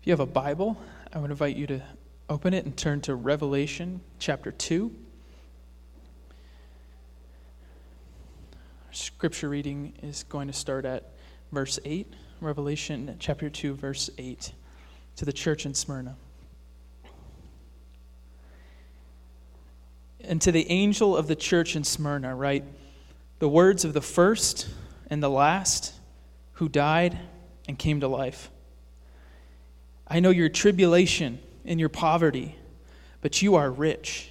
If 0.00 0.06
you 0.06 0.12
have 0.12 0.20
a 0.20 0.24
Bible, 0.24 0.80
I 1.12 1.18
would 1.18 1.30
invite 1.30 1.56
you 1.56 1.66
to 1.66 1.82
open 2.30 2.54
it 2.54 2.64
and 2.64 2.74
turn 2.74 3.02
to 3.02 3.14
Revelation 3.14 4.00
chapter 4.18 4.50
2. 4.50 4.90
Our 8.86 8.92
scripture 8.94 9.50
reading 9.50 9.92
is 10.02 10.22
going 10.22 10.46
to 10.46 10.54
start 10.54 10.86
at 10.86 11.12
verse 11.52 11.78
8, 11.84 12.10
Revelation 12.40 13.14
chapter 13.18 13.50
2, 13.50 13.74
verse 13.74 14.08
8, 14.16 14.52
to 15.16 15.26
the 15.26 15.34
church 15.34 15.66
in 15.66 15.74
Smyrna. 15.74 16.16
And 20.24 20.40
to 20.40 20.50
the 20.50 20.70
angel 20.70 21.14
of 21.14 21.26
the 21.26 21.36
church 21.36 21.76
in 21.76 21.84
Smyrna, 21.84 22.34
write 22.34 22.64
the 23.38 23.50
words 23.50 23.84
of 23.84 23.92
the 23.92 24.00
first 24.00 24.66
and 25.10 25.22
the 25.22 25.28
last 25.28 25.92
who 26.52 26.70
died 26.70 27.18
and 27.68 27.78
came 27.78 28.00
to 28.00 28.08
life. 28.08 28.50
I 30.10 30.20
know 30.20 30.30
your 30.30 30.48
tribulation 30.50 31.38
and 31.64 31.80
your 31.80 31.88
poverty, 31.88 32.56
but 33.22 33.40
you 33.40 33.54
are 33.54 33.70
rich. 33.70 34.30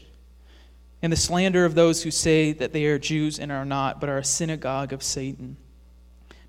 And 1.02 1.12
the 1.12 1.18
slander 1.18 1.66
of 1.66 1.74
those 1.74 2.04
who 2.04 2.12
say 2.12 2.52
that 2.52 2.74
they 2.74 2.86
are 2.86 3.00
Jews 3.00 3.40
and 3.40 3.52
are 3.52 3.66
not, 3.66 4.00
but 4.00 4.10
are 4.10 4.18
a 4.18 4.24
synagogue 4.24 4.94
of 4.94 5.02
Satan. 5.02 5.56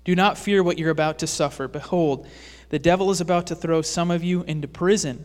Do 0.03 0.13
not 0.13 0.37
fear 0.37 0.61
what 0.61 0.77
you're 0.77 0.91
about 0.91 1.19
to 1.19 1.27
suffer. 1.27 1.67
Behold, 1.67 2.27
the 2.69 2.79
devil 2.79 3.09
is 3.09 3.21
about 3.21 3.47
to 3.47 3.55
throw 3.55 3.81
some 3.81 4.11
of 4.11 4.23
you 4.23 4.43
into 4.43 4.67
prison, 4.67 5.23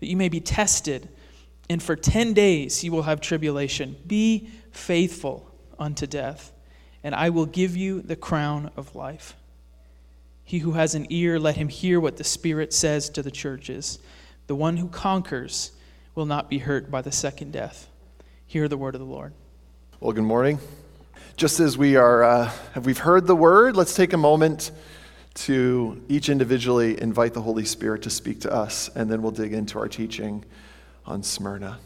that 0.00 0.06
you 0.08 0.16
may 0.16 0.28
be 0.28 0.40
tested 0.40 1.08
and 1.68 1.82
for 1.82 1.96
10 1.96 2.32
days 2.32 2.84
you 2.84 2.92
will 2.92 3.02
have 3.02 3.20
tribulation. 3.20 3.96
Be 4.06 4.48
faithful 4.70 5.50
unto 5.78 6.06
death, 6.06 6.52
and 7.02 7.14
I 7.14 7.30
will 7.30 7.46
give 7.46 7.76
you 7.76 8.00
the 8.02 8.16
crown 8.16 8.70
of 8.76 8.94
life. 8.94 9.36
He 10.46 10.60
who 10.60 10.72
has 10.72 10.94
an 10.94 11.08
ear, 11.10 11.40
let 11.40 11.56
him 11.56 11.68
hear 11.68 11.98
what 11.98 12.18
the 12.18 12.24
Spirit 12.24 12.72
says 12.72 13.10
to 13.10 13.22
the 13.22 13.32
churches. 13.32 13.98
The 14.46 14.54
one 14.54 14.76
who 14.76 14.86
conquers 14.86 15.72
will 16.14 16.24
not 16.24 16.48
be 16.48 16.58
hurt 16.58 16.88
by 16.88 17.02
the 17.02 17.10
second 17.10 17.52
death. 17.52 17.88
Hear 18.46 18.68
the 18.68 18.76
word 18.76 18.94
of 18.94 19.00
the 19.00 19.06
Lord. 19.06 19.34
Well, 19.98 20.12
good 20.12 20.22
morning. 20.22 20.60
Just 21.36 21.58
as 21.58 21.76
we 21.76 21.96
are, 21.96 22.22
uh, 22.22 22.50
have 22.74 22.86
we've 22.86 22.96
heard 22.96 23.26
the 23.26 23.34
word, 23.34 23.76
let's 23.76 23.96
take 23.96 24.12
a 24.12 24.16
moment 24.16 24.70
to 25.34 26.00
each 26.08 26.28
individually 26.28 27.02
invite 27.02 27.34
the 27.34 27.42
Holy 27.42 27.64
Spirit 27.64 28.02
to 28.02 28.10
speak 28.10 28.40
to 28.42 28.52
us, 28.52 28.88
and 28.94 29.10
then 29.10 29.22
we'll 29.22 29.32
dig 29.32 29.52
into 29.52 29.80
our 29.80 29.88
teaching 29.88 30.44
on 31.04 31.24
Smyrna. 31.24 31.80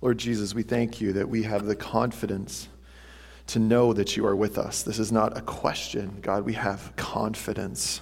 Lord 0.00 0.18
Jesus, 0.18 0.54
we 0.54 0.62
thank 0.62 1.00
you 1.00 1.12
that 1.14 1.28
we 1.28 1.42
have 1.42 1.66
the 1.66 1.76
confidence 1.76 2.68
to 3.48 3.58
know 3.58 3.92
that 3.92 4.16
you 4.16 4.24
are 4.26 4.36
with 4.36 4.58
us. 4.58 4.82
This 4.82 4.98
is 4.98 5.12
not 5.12 5.36
a 5.36 5.42
question, 5.42 6.18
God. 6.22 6.44
We 6.44 6.54
have 6.54 6.94
confidence. 6.96 8.00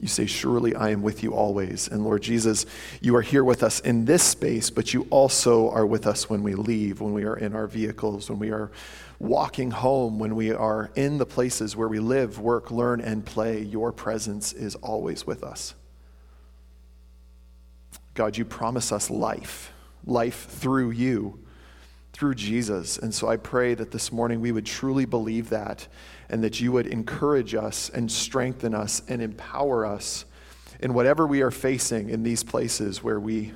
You 0.00 0.08
say, 0.08 0.26
Surely 0.26 0.74
I 0.74 0.90
am 0.90 1.02
with 1.02 1.22
you 1.22 1.34
always. 1.34 1.88
And 1.88 2.04
Lord 2.04 2.22
Jesus, 2.22 2.64
you 3.02 3.14
are 3.16 3.22
here 3.22 3.44
with 3.44 3.62
us 3.62 3.80
in 3.80 4.06
this 4.06 4.22
space, 4.22 4.70
but 4.70 4.94
you 4.94 5.06
also 5.10 5.68
are 5.70 5.84
with 5.84 6.06
us 6.06 6.30
when 6.30 6.42
we 6.42 6.54
leave, 6.54 7.00
when 7.00 7.12
we 7.12 7.24
are 7.24 7.36
in 7.36 7.54
our 7.54 7.66
vehicles, 7.66 8.30
when 8.30 8.38
we 8.38 8.50
are 8.50 8.70
walking 9.18 9.70
home, 9.70 10.18
when 10.18 10.34
we 10.34 10.52
are 10.52 10.90
in 10.94 11.18
the 11.18 11.26
places 11.26 11.76
where 11.76 11.88
we 11.88 11.98
live, 11.98 12.38
work, 12.38 12.70
learn, 12.70 13.00
and 13.00 13.26
play. 13.26 13.60
Your 13.60 13.92
presence 13.92 14.52
is 14.52 14.76
always 14.76 15.26
with 15.26 15.44
us. 15.44 15.74
God, 18.14 18.38
you 18.38 18.44
promise 18.44 18.92
us 18.92 19.10
life 19.10 19.73
life 20.06 20.46
through 20.48 20.90
you, 20.90 21.38
through 22.12 22.34
Jesus. 22.34 22.98
And 22.98 23.12
so 23.14 23.28
I 23.28 23.36
pray 23.36 23.74
that 23.74 23.90
this 23.90 24.12
morning 24.12 24.40
we 24.40 24.52
would 24.52 24.66
truly 24.66 25.04
believe 25.04 25.50
that 25.50 25.88
and 26.28 26.42
that 26.44 26.60
you 26.60 26.72
would 26.72 26.86
encourage 26.86 27.54
us 27.54 27.90
and 27.90 28.10
strengthen 28.10 28.74
us 28.74 29.02
and 29.08 29.20
empower 29.20 29.84
us 29.84 30.24
in 30.80 30.94
whatever 30.94 31.26
we 31.26 31.42
are 31.42 31.50
facing 31.50 32.10
in 32.10 32.22
these 32.22 32.42
places 32.42 33.02
where 33.02 33.20
we 33.20 33.52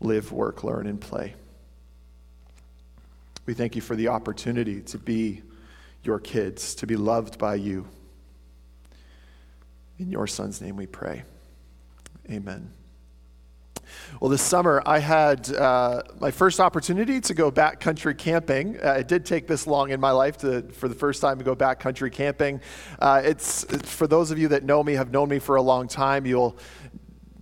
live, 0.00 0.32
work, 0.32 0.64
learn, 0.64 0.86
and 0.86 1.00
play. 1.00 1.34
We 3.46 3.54
thank 3.54 3.76
you 3.76 3.82
for 3.82 3.96
the 3.96 4.08
opportunity 4.08 4.82
to 4.82 4.98
be 4.98 5.42
your 6.02 6.18
kids, 6.18 6.74
to 6.76 6.86
be 6.86 6.96
loved 6.96 7.38
by 7.38 7.54
you. 7.54 7.86
In 9.98 10.10
your 10.10 10.26
son's 10.26 10.60
name 10.60 10.76
we 10.76 10.86
pray. 10.86 11.22
Amen. 12.30 12.77
Well, 14.20 14.30
this 14.30 14.42
summer 14.42 14.82
I 14.84 14.98
had 14.98 15.50
uh, 15.54 16.02
my 16.20 16.30
first 16.30 16.60
opportunity 16.60 17.20
to 17.20 17.34
go 17.34 17.50
backcountry 17.50 18.16
camping. 18.16 18.78
Uh, 18.82 18.94
it 18.94 19.08
did 19.08 19.24
take 19.24 19.46
this 19.46 19.66
long 19.66 19.90
in 19.90 20.00
my 20.00 20.10
life 20.10 20.38
to, 20.38 20.62
for 20.72 20.88
the 20.88 20.94
first 20.94 21.20
time 21.20 21.38
to 21.38 21.44
go 21.44 21.54
backcountry 21.54 22.12
camping. 22.12 22.60
Uh, 22.98 23.22
it's, 23.24 23.64
it's 23.64 23.92
for 23.92 24.06
those 24.06 24.30
of 24.30 24.38
you 24.38 24.48
that 24.48 24.64
know 24.64 24.82
me, 24.82 24.94
have 24.94 25.10
known 25.10 25.28
me 25.28 25.38
for 25.38 25.56
a 25.56 25.62
long 25.62 25.88
time. 25.88 26.26
You'll 26.26 26.56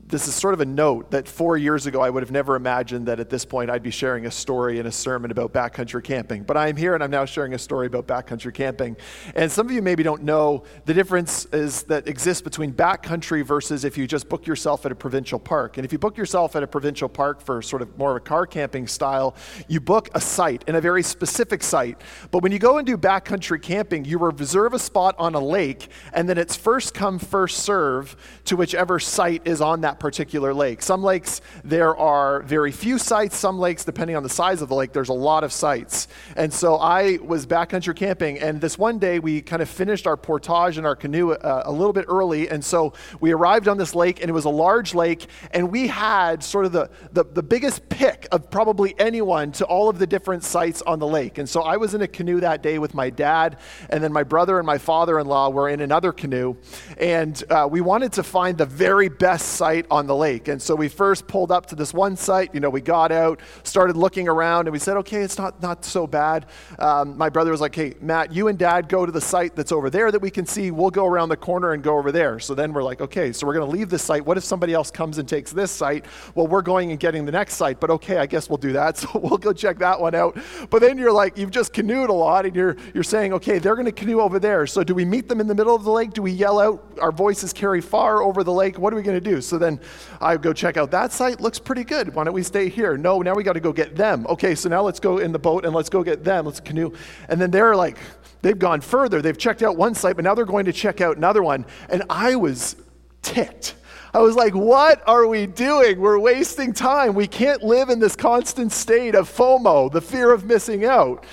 this 0.09 0.29
is 0.29 0.35
sort 0.37 0.55
of 0.55 0.61
a 0.61 0.65
note 0.65 1.11
that 1.11 1.27
four 1.27 1.57
years 1.57 1.87
ago 1.87 2.01
I 2.01 2.11
would 2.11 2.23
have 2.23 2.31
never 2.31 2.55
imagined 2.55 3.07
that 3.07 3.19
at 3.19 3.29
this 3.29 3.45
point 3.45 3.71
I'd 3.71 3.83
be 3.83 3.91
sharing 3.91 4.27
a 4.27 4.31
story 4.31 4.79
and 4.79 4.87
a 4.87 4.93
sermon 4.93 5.33
about 5.33 5.53
backcountry 5.53 6.05
camping. 6.05 6.45
But 6.45 6.57
I'm 6.57 6.77
here 6.77 6.95
and 6.95 7.03
I'm 7.03 7.11
now 7.11 7.25
sharing 7.25 7.55
a 7.55 7.59
story 7.59 7.89
about 7.89 8.07
backcountry 8.07 8.55
camping. 8.55 8.97
And 9.35 9.51
some 9.51 9.67
of 9.67 9.73
you 9.73 9.83
maybe 9.83 10.05
don't 10.05 10.23
know 10.23 10.63
the 10.85 10.95
difference 10.95 11.47
is 11.47 11.83
that 11.85 12.07
exists 12.07 12.41
between 12.41 12.73
backcountry 12.73 13.45
versus 13.45 13.85
if 13.85 13.99
you 13.99 14.07
just 14.07 14.29
book 14.29 14.47
yourself 14.47 14.87
at 14.87 14.93
a 14.93 14.95
provincial 14.95 15.41
park. 15.41 15.77
And 15.77 15.85
if 15.85 15.93
you 15.93 15.99
book 15.99 16.17
yourself 16.17 16.55
at 16.55 16.63
a 16.63 16.69
provincial 16.69 17.09
park 17.09 17.41
for 17.41 17.61
sort 17.61 17.83
of 17.83 17.99
more 17.99 18.13
of 18.13 18.17
a 18.19 18.21
car 18.21 18.47
camping 18.47 18.87
style, 18.87 19.35
you 19.67 19.81
book 19.81 20.09
a 20.15 20.21
site 20.21 20.63
and 20.69 20.77
a 20.77 20.81
very 20.81 21.03
specific 21.03 21.65
site. 21.65 22.01
But 22.31 22.45
when 22.45 22.53
you 22.53 22.61
go 22.61 22.79
and 22.79 22.87
do 22.87 22.97
backcountry 22.97 23.61
camping, 23.61 24.05
you 24.05 24.19
reserve 24.19 24.73
a 24.73 24.79
spot 24.79 25.17
on 25.19 25.35
a 25.35 25.41
lake 25.41 25.89
and 26.13 26.29
then 26.29 26.39
it's 26.39 26.55
first 26.55 26.95
come, 26.95 27.19
first 27.19 27.59
serve 27.59 28.17
to 28.45 28.57
whichever 28.57 29.01
site 29.01 29.43
is 29.45 29.61
on 29.61 29.81
that 29.81 29.96
particular 29.99 30.53
lake. 30.55 30.83
Some 30.83 31.03
lakes, 31.03 31.41
there 31.65 31.97
are 31.97 32.43
very 32.43 32.73
few 32.73 32.99
sites. 32.99 33.37
Some 33.37 33.59
lakes, 33.59 33.85
depending 33.85 34.17
on 34.17 34.23
the 34.23 34.29
size 34.29 34.63
of 34.63 34.69
the 34.69 34.75
lake, 34.75 34.93
there's 34.93 35.09
a 35.09 35.15
lot 35.15 35.45
of 35.45 35.53
sites. 35.53 36.09
And 36.37 36.53
so 36.53 36.77
I 36.77 37.19
was 37.23 37.47
backcountry 37.47 37.97
camping, 37.97 38.39
and 38.39 38.61
this 38.61 38.79
one 38.79 38.99
day 38.99 39.19
we 39.19 39.43
kind 39.43 39.63
of 39.63 39.69
finished 39.69 40.07
our 40.07 40.17
portage 40.17 40.79
in 40.79 40.87
our 40.87 40.97
canoe 40.97 41.33
uh, 41.33 41.63
a 41.65 41.73
little 41.73 41.93
bit 41.93 42.07
early. 42.09 42.49
And 42.49 42.65
so 42.65 42.93
we 43.21 43.33
arrived 43.33 43.69
on 43.69 43.79
this 43.79 43.95
lake, 43.95 44.21
and 44.21 44.29
it 44.29 44.33
was 44.33 44.45
a 44.45 44.51
large 44.51 44.95
lake, 44.95 45.27
and 45.53 45.71
we 45.71 45.87
had 45.87 46.43
sort 46.43 46.67
of 46.67 46.73
the, 46.73 46.91
the, 47.13 47.25
the 47.25 47.43
biggest 47.43 47.89
pick 47.89 48.27
of 48.33 48.51
probably 48.51 48.95
anyone 48.99 49.53
to 49.53 49.65
all 49.65 49.89
of 49.89 49.99
the 49.99 50.07
different 50.07 50.45
sites 50.45 50.83
on 50.83 50.99
the 50.99 51.07
lake. 51.07 51.39
And 51.39 51.49
so 51.49 51.63
I 51.63 51.77
was 51.77 51.95
in 51.95 52.03
a 52.03 52.09
canoe 52.09 52.41
that 52.41 52.63
day 52.63 52.79
with 52.79 52.95
my 52.95 53.11
dad, 53.11 53.59
and 53.91 54.03
then 54.03 54.13
my 54.13 54.23
brother 54.23 54.59
and 54.59 54.67
my 54.67 54.79
father 54.79 55.19
in 55.19 55.27
law 55.27 55.51
were 55.51 55.69
in 55.69 55.81
another 55.81 56.13
canoe. 56.13 56.57
And 56.99 57.43
uh, 57.51 57.69
we 57.71 57.81
wanted 57.81 58.13
to 58.15 58.23
find 58.23 58.59
the 58.59 58.67
very 58.67 59.09
best 59.09 59.49
site 59.55 59.86
on 59.91 60.07
the 60.07 60.17
lake. 60.17 60.49
And 60.49 60.61
so 60.61 60.75
we 60.75 60.89
first 60.89 61.27
pulled 61.27 61.53
up 61.53 61.67
to 61.67 61.75
this 61.75 61.95
one 61.95 62.17
site. 62.17 62.55
You 62.55 62.61
know, 62.61 62.71
we 62.71 62.81
got 62.81 63.13
out, 63.13 63.41
started 63.63 63.97
looking 63.97 64.29
around, 64.29 64.67
and 64.67 64.73
we 64.73 64.79
said, 64.79 64.97
okay, 64.99 65.23
it's 65.23 65.39
not, 65.39 65.61
not 65.63 65.85
so 65.85 66.07
bad. 66.07 66.47
Um, 66.79 67.17
my 67.17 67.29
brother 67.29 67.51
was 67.51 67.61
like, 67.61 67.75
hey, 67.75 67.95
Matt, 68.01 68.33
you 68.33 68.49
and 68.49 68.59
dad 68.59 68.89
go 68.89 69.07
to 69.07 69.13
the 69.13 69.21
site 69.21 69.57
that's 69.57 69.73
over 69.73 69.91
there 69.91 70.11
that 70.11 70.21
we 70.21 70.31
can 70.31 70.47
see. 70.47 70.71
We'll 70.71 70.91
go 70.91 71.07
around 71.07 71.29
the 71.29 71.37
corner 71.37 71.73
and 71.73 71.83
go 71.83 71.99
over 71.99 72.13
there. 72.13 72.39
So 72.39 72.55
then 72.55 72.73
we're 72.73 72.83
like, 72.83 73.01
okay, 73.01 73.33
so 73.33 73.47
we're 73.47 73.55
going 73.55 73.69
to 73.69 73.77
leave 73.77 73.89
this 73.89 74.03
site. 74.03 74.25
What 74.25 74.37
if 74.37 74.45
somebody 74.45 74.75
else 74.75 74.91
comes 74.91 75.19
and 75.19 75.29
takes 75.29 75.53
this 75.53 75.71
site? 75.71 76.07
Well, 76.35 76.47
we're 76.47 76.63
going 76.63 76.91
and 76.91 77.01
getting 77.01 77.25
the 77.25 77.33
next 77.33 77.55
site, 77.55 77.81
but 77.81 77.91
okay, 77.91 78.19
I 78.19 78.27
guess 78.27 78.49
we'll 78.49 78.59
do 78.59 78.73
that. 78.73 78.97
So 79.07 79.21
we'll 79.21 79.39
go 79.39 79.53
check 79.53 79.79
that 79.79 80.01
one 80.01 80.15
out. 80.15 80.39
But 80.71 80.81
then 80.81 80.97
you're 80.97 81.13
like, 81.13 81.37
you've 81.37 81.51
just 81.51 81.73
canoed 81.73 82.09
a 82.09 82.15
lot, 82.15 82.47
and 82.47 82.57
you're, 82.57 82.77
you're 82.95 83.05
saying, 83.05 83.35
okay, 83.35 83.59
they're 83.59 83.75
going 83.75 83.87
to 83.87 83.93
canoe 83.93 84.21
over 84.21 84.39
there. 84.39 84.67
So 84.67 84.83
do 84.83 84.95
we 84.95 85.05
meet 85.05 85.29
them 85.29 85.41
in 85.41 85.47
the 85.47 85.55
middle 85.55 85.75
of 85.75 85.85
the 85.85 85.91
lake? 85.91 86.13
Do 86.13 86.23
we 86.23 86.33
yell 86.33 86.59
out? 86.59 86.83
Our 87.01 87.13
voices 87.13 87.53
carry 87.53 87.81
far 87.81 88.23
over 88.23 88.43
the 88.43 88.53
lake. 88.53 88.79
What 88.79 88.93
are 88.93 88.97
we 88.97 89.03
going 89.03 89.21
to 89.23 89.31
do? 89.31 89.41
So 89.41 89.59
then 89.59 89.76
I 90.21 90.37
go 90.37 90.53
check 90.53 90.77
out 90.77 90.91
that 90.91 91.13
site, 91.13 91.41
looks 91.41 91.59
pretty 91.59 91.85
good. 91.85 92.15
Why 92.15 92.25
don't 92.25 92.35
we 92.35 92.43
stay 92.43 92.69
here? 92.69 92.97
No, 92.97 93.23
now 93.23 93.35
we 93.35 93.43
got 93.43 93.55
to 93.55 93.61
go 93.61 93.73
get 93.73 93.97
them. 93.97 94.27
Okay, 94.29 94.55
so 94.55 94.69
now 94.69 94.83
let's 94.83 95.01
go 95.01 95.19
in 95.19 95.33
the 95.33 95.39
boat 95.39 95.65
and 95.65 95.75
let's 95.75 95.89
go 95.89 96.03
get 96.03 96.25
them. 96.25 96.47
Let's 96.47 96.61
canoe. 96.61 96.93
And 97.29 97.41
then 97.41 97.51
they're 97.51 97.77
like, 97.77 97.99
they've 98.43 98.59
gone 98.59 98.81
further. 98.81 99.23
They've 99.23 99.37
checked 99.37 99.63
out 99.63 99.77
one 99.77 99.95
site, 99.95 100.17
but 100.17 100.25
now 100.25 100.35
they're 100.35 100.45
going 100.45 100.67
to 100.67 100.73
check 100.73 101.01
out 101.01 101.17
another 101.17 101.43
one. 101.43 101.67
And 101.89 102.03
I 102.11 102.37
was 102.37 102.77
ticked. 103.23 103.75
I 104.15 104.21
was 104.21 104.35
like, 104.35 104.55
what 104.55 105.03
are 105.07 105.27
we 105.27 105.47
doing? 105.47 106.01
We're 106.01 106.19
wasting 106.19 106.73
time. 106.73 107.15
We 107.15 107.27
can't 107.27 107.63
live 107.63 107.91
in 107.91 107.99
this 107.99 108.17
constant 108.17 108.73
state 108.73 109.15
of 109.15 109.29
FOMO, 109.29 109.93
the 109.93 110.01
fear 110.01 110.33
of 110.33 110.47
missing 110.47 110.87
out. 110.87 111.27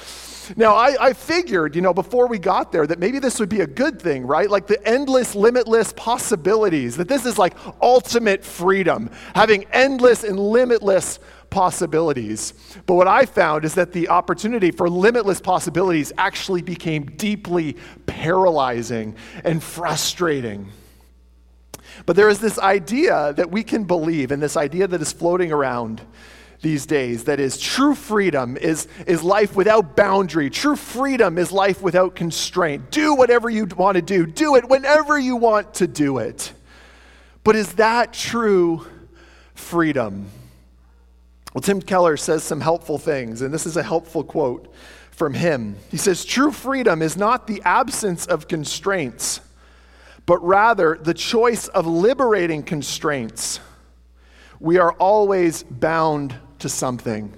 Now, 0.56 0.76
I, 0.76 0.96
I, 1.00 1.14
figured, 1.14 1.76
you 1.76 1.82
know, 1.82 1.94
before 1.94 2.28
we 2.28 2.40
got 2.40 2.72
there 2.72 2.86
that 2.88 3.00
maybe 3.00 3.20
this 3.20 3.40
would 3.40 3.50
be 3.50 3.62
a 3.62 3.68
good 3.68 4.02
thing, 4.02 4.26
right? 4.26 4.50
Like 4.50 4.68
the 4.68 4.86
endless, 4.88 5.36
limitless 5.36 5.94
possibilities, 5.94 6.98
that 6.98 7.08
this 7.08 7.26
is 7.26 7.38
like 7.38 7.56
ultimate 7.82 8.44
freedom, 8.44 9.10
having 9.36 9.66
endless 9.72 10.24
and 10.24 10.40
limitless 10.40 11.20
possibilities. 11.50 12.54
But 12.86 12.96
what 12.96 13.08
I 13.08 13.26
found 13.26 13.64
is 13.64 13.76
that 13.76 13.94
the 13.94 14.10
opportunity 14.10 14.72
for 14.72 14.90
limitless 14.90 15.40
possibilities 15.40 16.12
actually 16.18 16.62
became 16.62 17.06
deeply 17.06 17.78
paralyzing 18.06 19.16
and 19.44 19.62
frustrating. 19.62 20.72
But 22.06 22.16
there 22.16 22.30
is 22.30 22.40
this 22.40 22.58
idea 22.58 23.34
that 23.34 23.52
we 23.52 23.64
can 23.64 23.84
believe, 23.84 24.32
and 24.32 24.42
this 24.42 24.58
idea 24.58 24.88
that 24.88 25.02
is 25.02 25.14
floating 25.14 25.52
around 25.52 26.02
these 26.64 26.86
days 26.88 27.26
that 27.26 27.40
is 27.40 27.60
true 27.60 27.94
freedom 27.94 28.58
is, 28.58 28.88
is 29.06 29.22
life 29.22 29.56
without 29.56 29.96
boundary. 29.96 30.50
True 30.50 30.76
freedom 30.76 31.38
is 31.38 31.52
life 31.52 31.82
without 31.82 32.16
constraint. 32.16 32.90
Do 32.90 33.14
whatever 33.14 33.50
you 33.50 33.66
want 33.66 33.98
to 33.98 34.02
do, 34.02 34.26
do 34.26 34.56
it 34.56 34.68
whenever 34.68 35.20
you 35.20 35.36
want 35.36 35.76
to 35.76 35.88
do 35.88 36.18
it. 36.18 36.54
But 37.44 37.56
is 37.56 37.74
that 37.74 38.14
true 38.14 38.88
freedom? 39.54 40.28
Well, 41.54 41.62
Tim 41.62 41.82
Keller 41.82 42.18
says 42.18 42.44
some 42.44 42.62
helpful 42.62 42.98
things, 42.98 43.42
and 43.42 43.54
this 43.54 43.66
is 43.66 43.78
a 43.78 43.84
helpful 43.84 44.24
quote 44.24 44.74
from 45.12 45.34
him. 45.34 45.76
He 45.92 45.98
says, 45.98 46.26
True 46.26 46.52
freedom 46.52 47.02
is 47.02 47.16
not 47.16 47.46
the 47.46 47.62
absence 47.66 48.26
of 48.26 48.48
constraints, 48.48 49.42
but 50.26 50.44
rather 50.44 50.98
the 51.00 51.14
choice 51.14 51.68
of 51.68 51.86
liberating 51.86 52.64
constraints. 52.64 53.60
We 54.60 54.78
are 54.78 54.94
always 54.94 55.64
bound 55.64 56.34
to 56.64 56.70
something. 56.70 57.32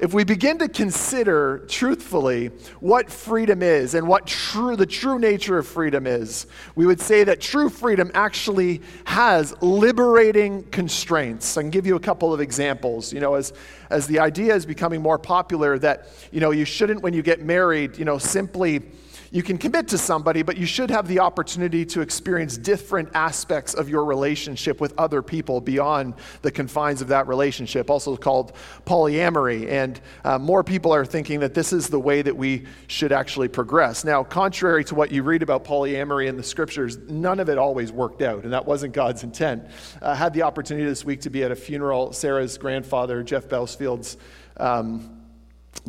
If 0.00 0.14
we 0.14 0.22
begin 0.22 0.58
to 0.58 0.68
consider 0.68 1.64
truthfully 1.68 2.48
what 2.78 3.10
freedom 3.10 3.62
is 3.62 3.94
and 3.94 4.06
what 4.06 4.26
true, 4.26 4.76
the 4.76 4.86
true 4.86 5.18
nature 5.18 5.58
of 5.58 5.66
freedom 5.66 6.06
is, 6.06 6.46
we 6.76 6.86
would 6.86 7.00
say 7.00 7.24
that 7.24 7.40
true 7.40 7.68
freedom 7.68 8.10
actually 8.14 8.82
has 9.04 9.60
liberating 9.60 10.62
constraints. 10.70 11.56
I 11.56 11.62
can 11.62 11.70
give 11.70 11.84
you 11.84 11.96
a 11.96 12.00
couple 12.00 12.32
of 12.32 12.40
examples. 12.40 13.12
You 13.12 13.18
know, 13.18 13.34
as, 13.34 13.52
as 13.90 14.06
the 14.06 14.20
idea 14.20 14.54
is 14.54 14.66
becoming 14.66 15.02
more 15.02 15.18
popular 15.18 15.78
that, 15.80 16.08
you 16.30 16.38
know, 16.38 16.52
you 16.52 16.64
shouldn't, 16.64 17.02
when 17.02 17.12
you 17.12 17.22
get 17.22 17.42
married, 17.42 17.98
you 17.98 18.04
know, 18.04 18.18
simply 18.18 18.82
you 19.30 19.42
can 19.42 19.58
commit 19.58 19.88
to 19.88 19.98
somebody, 19.98 20.42
but 20.42 20.56
you 20.56 20.66
should 20.66 20.90
have 20.90 21.06
the 21.06 21.20
opportunity 21.20 21.84
to 21.86 22.00
experience 22.00 22.56
different 22.56 23.10
aspects 23.14 23.74
of 23.74 23.88
your 23.88 24.04
relationship 24.04 24.80
with 24.80 24.94
other 24.98 25.22
people 25.22 25.60
beyond 25.60 26.14
the 26.42 26.50
confines 26.50 27.02
of 27.02 27.08
that 27.08 27.28
relationship, 27.28 27.90
also 27.90 28.16
called 28.16 28.54
polyamory. 28.86 29.68
And 29.68 30.00
uh, 30.24 30.38
more 30.38 30.64
people 30.64 30.94
are 30.94 31.04
thinking 31.04 31.40
that 31.40 31.52
this 31.52 31.72
is 31.72 31.88
the 31.88 32.00
way 32.00 32.22
that 32.22 32.36
we 32.36 32.66
should 32.86 33.12
actually 33.12 33.48
progress. 33.48 34.04
Now, 34.04 34.24
contrary 34.24 34.84
to 34.84 34.94
what 34.94 35.12
you 35.12 35.22
read 35.22 35.42
about 35.42 35.64
polyamory 35.64 36.28
in 36.28 36.36
the 36.36 36.42
scriptures, 36.42 36.96
none 36.96 37.40
of 37.40 37.48
it 37.48 37.58
always 37.58 37.92
worked 37.92 38.22
out, 38.22 38.44
and 38.44 38.52
that 38.52 38.64
wasn't 38.64 38.94
God's 38.94 39.24
intent. 39.24 39.64
I 40.00 40.14
had 40.14 40.32
the 40.32 40.42
opportunity 40.42 40.86
this 40.86 41.04
week 41.04 41.20
to 41.22 41.30
be 41.30 41.44
at 41.44 41.50
a 41.50 41.56
funeral, 41.56 42.12
Sarah's 42.12 42.56
grandfather, 42.56 43.22
Jeff 43.22 43.48
Bousfield's 43.48 44.16
um, 44.56 45.22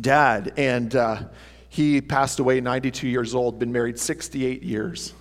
dad, 0.00 0.52
and 0.56 0.94
uh, 0.94 1.22
he 1.70 2.00
passed 2.00 2.40
away 2.40 2.60
92 2.60 3.08
years 3.08 3.32
old, 3.32 3.60
been 3.60 3.70
married 3.70 3.98
68 3.98 4.64
years. 4.64 5.14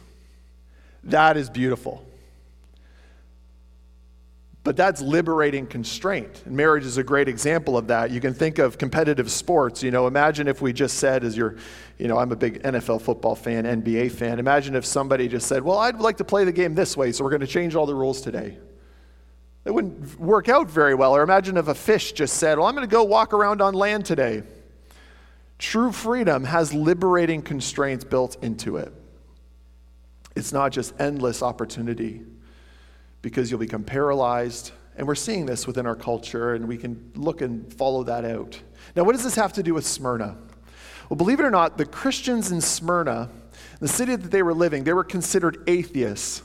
That 1.03 1.37
is 1.37 1.47
beautiful. 1.47 2.03
But 4.63 4.75
that's 4.75 4.99
liberating 4.99 5.67
constraint. 5.67 6.41
And 6.45 6.57
marriage 6.57 6.85
is 6.85 6.97
a 6.97 7.03
great 7.03 7.29
example 7.29 7.77
of 7.77 7.87
that. 7.87 8.09
You 8.09 8.19
can 8.19 8.33
think 8.33 8.57
of 8.57 8.79
competitive 8.79 9.31
sports. 9.31 9.83
You 9.83 9.91
know, 9.91 10.07
imagine 10.07 10.47
if 10.47 10.59
we 10.59 10.73
just 10.73 10.97
said, 10.97 11.23
as 11.23 11.37
you're, 11.37 11.55
you 11.99 12.07
know, 12.07 12.17
I'm 12.17 12.31
a 12.31 12.35
big 12.35 12.63
NFL 12.63 13.03
football 13.03 13.35
fan, 13.35 13.65
NBA 13.65 14.11
fan. 14.11 14.39
Imagine 14.39 14.75
if 14.75 14.87
somebody 14.87 15.27
just 15.27 15.47
said, 15.47 15.63
well, 15.63 15.77
I'd 15.77 15.99
like 15.99 16.17
to 16.17 16.23
play 16.23 16.45
the 16.45 16.51
game 16.51 16.73
this 16.73 16.97
way, 16.97 17.11
so 17.11 17.23
we're 17.23 17.29
going 17.29 17.41
to 17.41 17.47
change 17.47 17.75
all 17.75 17.85
the 17.85 17.95
rules 17.95 18.21
today. 18.21 18.57
It 19.65 19.71
wouldn't 19.71 20.19
work 20.19 20.49
out 20.49 20.67
very 20.67 20.95
well. 20.95 21.15
Or 21.15 21.21
imagine 21.21 21.57
if 21.57 21.67
a 21.67 21.75
fish 21.75 22.11
just 22.13 22.37
said, 22.37 22.57
well, 22.57 22.65
I'm 22.65 22.73
going 22.73 22.87
to 22.87 22.91
go 22.91 23.03
walk 23.03 23.33
around 23.33 23.61
on 23.61 23.75
land 23.75 24.03
today. 24.03 24.41
True 25.59 25.91
freedom 25.91 26.45
has 26.45 26.73
liberating 26.73 27.41
constraints 27.41 28.05
built 28.05 28.41
into 28.41 28.77
it. 28.77 28.93
It's 30.35 30.53
not 30.53 30.71
just 30.71 30.93
endless 30.99 31.43
opportunity 31.43 32.21
because 33.21 33.51
you'll 33.51 33.59
become 33.59 33.83
paralyzed. 33.83 34.71
And 34.95 35.05
we're 35.07 35.15
seeing 35.15 35.45
this 35.45 35.67
within 35.67 35.85
our 35.85 35.95
culture, 35.95 36.53
and 36.53 36.67
we 36.67 36.77
can 36.77 37.11
look 37.15 37.41
and 37.41 37.71
follow 37.73 38.03
that 38.03 38.25
out. 38.25 38.59
Now, 38.95 39.03
what 39.03 39.13
does 39.13 39.23
this 39.23 39.35
have 39.35 39.53
to 39.53 39.63
do 39.63 39.73
with 39.73 39.85
Smyrna? 39.85 40.37
Well, 41.09 41.17
believe 41.17 41.39
it 41.39 41.43
or 41.43 41.51
not, 41.51 41.77
the 41.77 41.85
Christians 41.85 42.51
in 42.51 42.61
Smyrna, 42.61 43.29
the 43.79 43.87
city 43.87 44.15
that 44.15 44.31
they 44.31 44.43
were 44.43 44.53
living, 44.53 44.83
they 44.83 44.93
were 44.93 45.03
considered 45.03 45.63
atheists. 45.67 46.41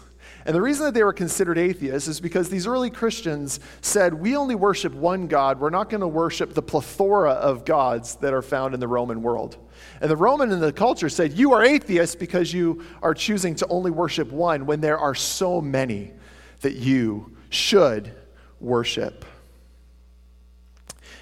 And 0.46 0.54
the 0.54 0.60
reason 0.60 0.84
that 0.84 0.92
they 0.92 1.02
were 1.02 1.14
considered 1.14 1.56
atheists 1.56 2.06
is 2.06 2.20
because 2.20 2.50
these 2.50 2.66
early 2.66 2.90
Christians 2.90 3.60
said, 3.80 4.12
We 4.12 4.36
only 4.36 4.54
worship 4.54 4.92
one 4.92 5.26
God. 5.26 5.58
We're 5.58 5.70
not 5.70 5.88
going 5.88 6.02
to 6.02 6.08
worship 6.08 6.52
the 6.52 6.62
plethora 6.62 7.32
of 7.32 7.64
gods 7.64 8.16
that 8.16 8.34
are 8.34 8.42
found 8.42 8.74
in 8.74 8.80
the 8.80 8.88
Roman 8.88 9.22
world. 9.22 9.56
And 10.02 10.10
the 10.10 10.16
Roman 10.16 10.52
in 10.52 10.60
the 10.60 10.72
culture 10.72 11.08
said, 11.08 11.32
You 11.32 11.54
are 11.54 11.64
atheists 11.64 12.14
because 12.14 12.52
you 12.52 12.84
are 13.00 13.14
choosing 13.14 13.54
to 13.56 13.66
only 13.68 13.90
worship 13.90 14.30
one 14.30 14.66
when 14.66 14.80
there 14.80 14.98
are 14.98 15.14
so 15.14 15.62
many 15.62 16.12
that 16.60 16.74
you 16.74 17.34
should 17.48 18.14
worship. 18.60 19.24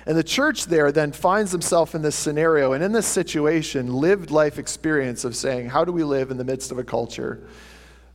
And 0.04 0.18
the 0.18 0.24
church 0.24 0.66
there 0.66 0.90
then 0.90 1.12
finds 1.12 1.52
himself 1.52 1.94
in 1.94 2.02
this 2.02 2.16
scenario 2.16 2.72
and 2.72 2.82
in 2.82 2.90
this 2.90 3.06
situation, 3.06 3.94
lived 3.94 4.32
life 4.32 4.58
experience 4.58 5.24
of 5.24 5.36
saying, 5.36 5.68
How 5.68 5.84
do 5.84 5.92
we 5.92 6.02
live 6.02 6.32
in 6.32 6.38
the 6.38 6.44
midst 6.44 6.72
of 6.72 6.78
a 6.78 6.84
culture? 6.84 7.46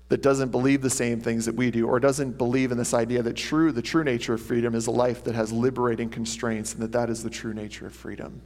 That 0.10 0.22
doesn't 0.22 0.50
believe 0.50 0.82
the 0.82 0.90
same 0.90 1.20
things 1.20 1.46
that 1.46 1.56
we 1.56 1.70
do 1.70 1.88
or 1.88 2.00
doesn't 2.00 2.38
believe 2.38 2.72
in 2.72 2.78
this 2.78 2.94
idea 2.94 3.22
that 3.22 3.36
true 3.36 3.72
the 3.72 3.82
true 3.82 4.04
nature 4.04 4.34
of 4.34 4.42
freedom 4.42 4.74
is 4.74 4.88
a 4.88 4.92
life 4.92 5.24
that 5.26 5.36
has 5.36 5.52
liberating 5.52 6.10
constraints 6.10 6.74
and 6.74 6.82
that 6.82 6.94
that 6.94 7.10
is 7.10 7.24
the 7.24 7.30
true 7.30 7.54
nature 7.54 7.86
of 7.86 7.94
freedom. 7.94 8.42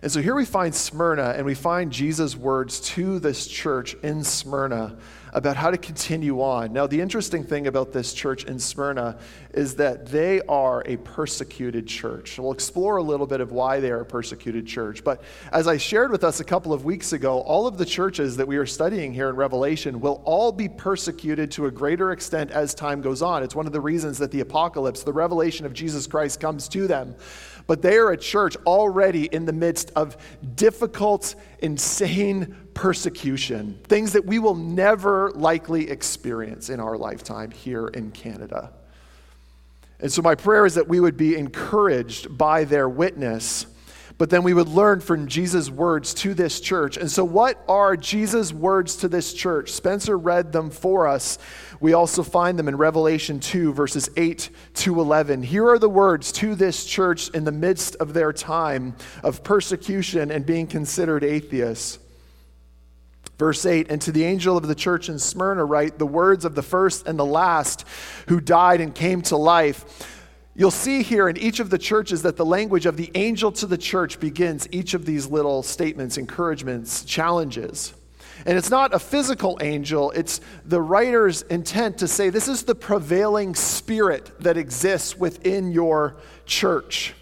And 0.00 0.12
so 0.12 0.22
here 0.22 0.36
we 0.36 0.44
find 0.44 0.72
Smyrna, 0.72 1.34
and 1.36 1.44
we 1.44 1.54
find 1.54 1.90
Jesus' 1.90 2.36
words 2.36 2.78
to 2.80 3.18
this 3.18 3.48
church 3.48 3.94
in 3.94 4.22
Smyrna 4.22 4.96
about 5.32 5.56
how 5.56 5.70
to 5.70 5.78
continue 5.78 6.40
on. 6.40 6.72
Now, 6.72 6.86
the 6.86 7.00
interesting 7.00 7.44
thing 7.44 7.66
about 7.66 7.92
this 7.92 8.12
church 8.12 8.44
in 8.44 8.58
Smyrna 8.58 9.18
is 9.52 9.76
that 9.76 10.06
they 10.06 10.40
are 10.42 10.82
a 10.86 10.96
persecuted 10.98 11.86
church. 11.86 12.38
We'll 12.38 12.52
explore 12.52 12.96
a 12.96 13.02
little 13.02 13.26
bit 13.26 13.40
of 13.40 13.52
why 13.52 13.80
they 13.80 13.90
are 13.90 14.00
a 14.00 14.06
persecuted 14.06 14.66
church. 14.66 15.04
But 15.04 15.22
as 15.52 15.66
I 15.66 15.76
shared 15.76 16.10
with 16.10 16.24
us 16.24 16.40
a 16.40 16.44
couple 16.44 16.72
of 16.72 16.84
weeks 16.84 17.12
ago, 17.12 17.40
all 17.40 17.66
of 17.66 17.78
the 17.78 17.86
churches 17.86 18.36
that 18.36 18.46
we 18.46 18.56
are 18.56 18.66
studying 18.66 19.12
here 19.12 19.28
in 19.28 19.36
Revelation 19.36 20.00
will 20.00 20.22
all 20.24 20.52
be 20.52 20.68
persecuted 20.68 21.50
to 21.52 21.66
a 21.66 21.70
greater 21.70 22.12
extent 22.12 22.50
as 22.50 22.74
time 22.74 23.00
goes 23.00 23.22
on. 23.22 23.42
It's 23.42 23.54
one 23.54 23.66
of 23.66 23.72
the 23.72 23.80
reasons 23.80 24.18
that 24.18 24.30
the 24.30 24.40
apocalypse, 24.40 25.02
the 25.02 25.12
revelation 25.12 25.66
of 25.66 25.72
Jesus 25.72 26.06
Christ, 26.06 26.40
comes 26.40 26.68
to 26.68 26.86
them 26.86 27.14
but 27.68 27.82
they 27.82 27.98
are 27.98 28.10
a 28.10 28.16
church 28.16 28.56
already 28.66 29.26
in 29.26 29.44
the 29.44 29.52
midst 29.52 29.92
of 29.94 30.16
difficult, 30.56 31.36
insane 31.60 32.56
persecution, 32.74 33.78
things 33.84 34.12
that 34.14 34.24
we 34.24 34.40
will 34.40 34.54
never 34.54 35.30
likely 35.32 35.88
experience 35.90 36.70
in 36.70 36.80
our 36.80 36.96
lifetime 36.96 37.50
here 37.50 37.86
in 37.88 38.10
Canada. 38.10 38.72
And 40.00 40.10
so, 40.10 40.22
my 40.22 40.34
prayer 40.34 40.64
is 40.64 40.74
that 40.74 40.88
we 40.88 40.98
would 40.98 41.16
be 41.16 41.36
encouraged 41.36 42.36
by 42.36 42.64
their 42.64 42.88
witness 42.88 43.66
but 44.18 44.30
then 44.30 44.42
we 44.42 44.52
would 44.52 44.68
learn 44.68 45.00
from 45.00 45.28
Jesus' 45.28 45.70
words 45.70 46.12
to 46.14 46.34
this 46.34 46.60
church. 46.60 46.96
And 46.96 47.08
so, 47.08 47.24
what 47.24 47.64
are 47.68 47.96
Jesus' 47.96 48.52
words 48.52 48.96
to 48.96 49.08
this 49.08 49.32
church? 49.32 49.70
Spencer 49.70 50.18
read 50.18 50.52
them 50.52 50.70
for 50.70 51.06
us. 51.06 51.38
We 51.80 51.92
also 51.92 52.24
find 52.24 52.58
them 52.58 52.66
in 52.66 52.76
Revelation 52.76 53.38
2, 53.38 53.72
verses 53.72 54.10
8 54.16 54.50
to 54.74 55.00
11. 55.00 55.44
Here 55.44 55.68
are 55.68 55.78
the 55.78 55.88
words 55.88 56.32
to 56.32 56.56
this 56.56 56.84
church 56.84 57.30
in 57.30 57.44
the 57.44 57.52
midst 57.52 57.94
of 57.96 58.12
their 58.12 58.32
time 58.32 58.96
of 59.22 59.44
persecution 59.44 60.32
and 60.32 60.44
being 60.44 60.66
considered 60.66 61.22
atheists. 61.22 62.00
Verse 63.38 63.64
8, 63.64 63.88
and 63.88 64.02
to 64.02 64.10
the 64.10 64.24
angel 64.24 64.56
of 64.56 64.66
the 64.66 64.74
church 64.74 65.08
in 65.08 65.20
Smyrna, 65.20 65.64
write 65.64 65.96
the 65.96 66.06
words 66.06 66.44
of 66.44 66.56
the 66.56 66.62
first 66.62 67.06
and 67.06 67.16
the 67.16 67.24
last 67.24 67.84
who 68.26 68.40
died 68.40 68.80
and 68.80 68.92
came 68.92 69.22
to 69.22 69.36
life. 69.36 70.17
You'll 70.58 70.72
see 70.72 71.04
here 71.04 71.28
in 71.28 71.36
each 71.36 71.60
of 71.60 71.70
the 71.70 71.78
churches 71.78 72.22
that 72.22 72.36
the 72.36 72.44
language 72.44 72.84
of 72.84 72.96
the 72.96 73.12
angel 73.14 73.52
to 73.52 73.66
the 73.66 73.78
church 73.78 74.18
begins 74.18 74.66
each 74.72 74.92
of 74.92 75.06
these 75.06 75.28
little 75.28 75.62
statements, 75.62 76.18
encouragements, 76.18 77.04
challenges. 77.04 77.94
And 78.44 78.58
it's 78.58 78.68
not 78.68 78.92
a 78.92 78.98
physical 78.98 79.56
angel, 79.60 80.10
it's 80.10 80.40
the 80.64 80.80
writer's 80.80 81.42
intent 81.42 81.98
to 81.98 82.08
say 82.08 82.30
this 82.30 82.48
is 82.48 82.64
the 82.64 82.74
prevailing 82.74 83.54
spirit 83.54 84.32
that 84.40 84.56
exists 84.56 85.16
within 85.16 85.70
your 85.70 86.16
church. 86.44 87.14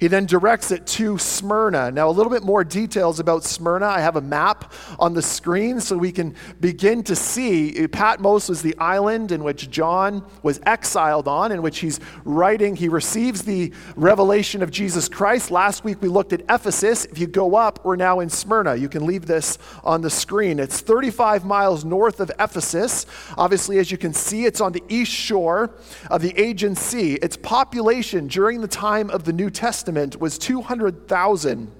He 0.00 0.08
then 0.08 0.24
directs 0.24 0.70
it 0.70 0.86
to 0.86 1.18
Smyrna. 1.18 1.90
Now, 1.90 2.08
a 2.08 2.10
little 2.10 2.32
bit 2.32 2.42
more 2.42 2.64
details 2.64 3.20
about 3.20 3.44
Smyrna. 3.44 3.86
I 3.86 4.00
have 4.00 4.16
a 4.16 4.22
map 4.22 4.72
on 4.98 5.12
the 5.12 5.20
screen 5.20 5.78
so 5.78 5.98
we 5.98 6.10
can 6.10 6.34
begin 6.58 7.02
to 7.02 7.14
see. 7.14 7.86
Patmos 7.86 8.48
was 8.48 8.62
the 8.62 8.74
island 8.78 9.30
in 9.30 9.44
which 9.44 9.70
John 9.70 10.24
was 10.42 10.58
exiled 10.64 11.28
on, 11.28 11.52
in 11.52 11.60
which 11.60 11.80
he's 11.80 12.00
writing. 12.24 12.76
He 12.76 12.88
receives 12.88 13.42
the 13.42 13.74
revelation 13.94 14.62
of 14.62 14.70
Jesus 14.70 15.06
Christ. 15.06 15.50
Last 15.50 15.84
week 15.84 16.00
we 16.00 16.08
looked 16.08 16.32
at 16.32 16.40
Ephesus. 16.48 17.04
If 17.04 17.18
you 17.18 17.26
go 17.26 17.54
up, 17.54 17.84
we're 17.84 17.96
now 17.96 18.20
in 18.20 18.30
Smyrna. 18.30 18.76
You 18.76 18.88
can 18.88 19.04
leave 19.04 19.26
this 19.26 19.58
on 19.84 20.00
the 20.00 20.08
screen. 20.08 20.58
It's 20.58 20.80
35 20.80 21.44
miles 21.44 21.84
north 21.84 22.20
of 22.20 22.32
Ephesus. 22.40 23.04
Obviously, 23.36 23.78
as 23.78 23.90
you 23.90 23.98
can 23.98 24.14
see, 24.14 24.46
it's 24.46 24.62
on 24.62 24.72
the 24.72 24.82
east 24.88 25.12
shore 25.12 25.74
of 26.10 26.22
the 26.22 26.32
Aegean 26.40 26.74
Sea. 26.74 27.16
Its 27.16 27.36
population 27.36 28.26
during 28.26 28.62
the 28.62 28.68
time 28.68 29.10
of 29.10 29.24
the 29.24 29.32
New 29.34 29.50
Testament 29.50 29.89
Testament 29.90 30.20
was 30.20 30.38
200,000. 30.38 31.72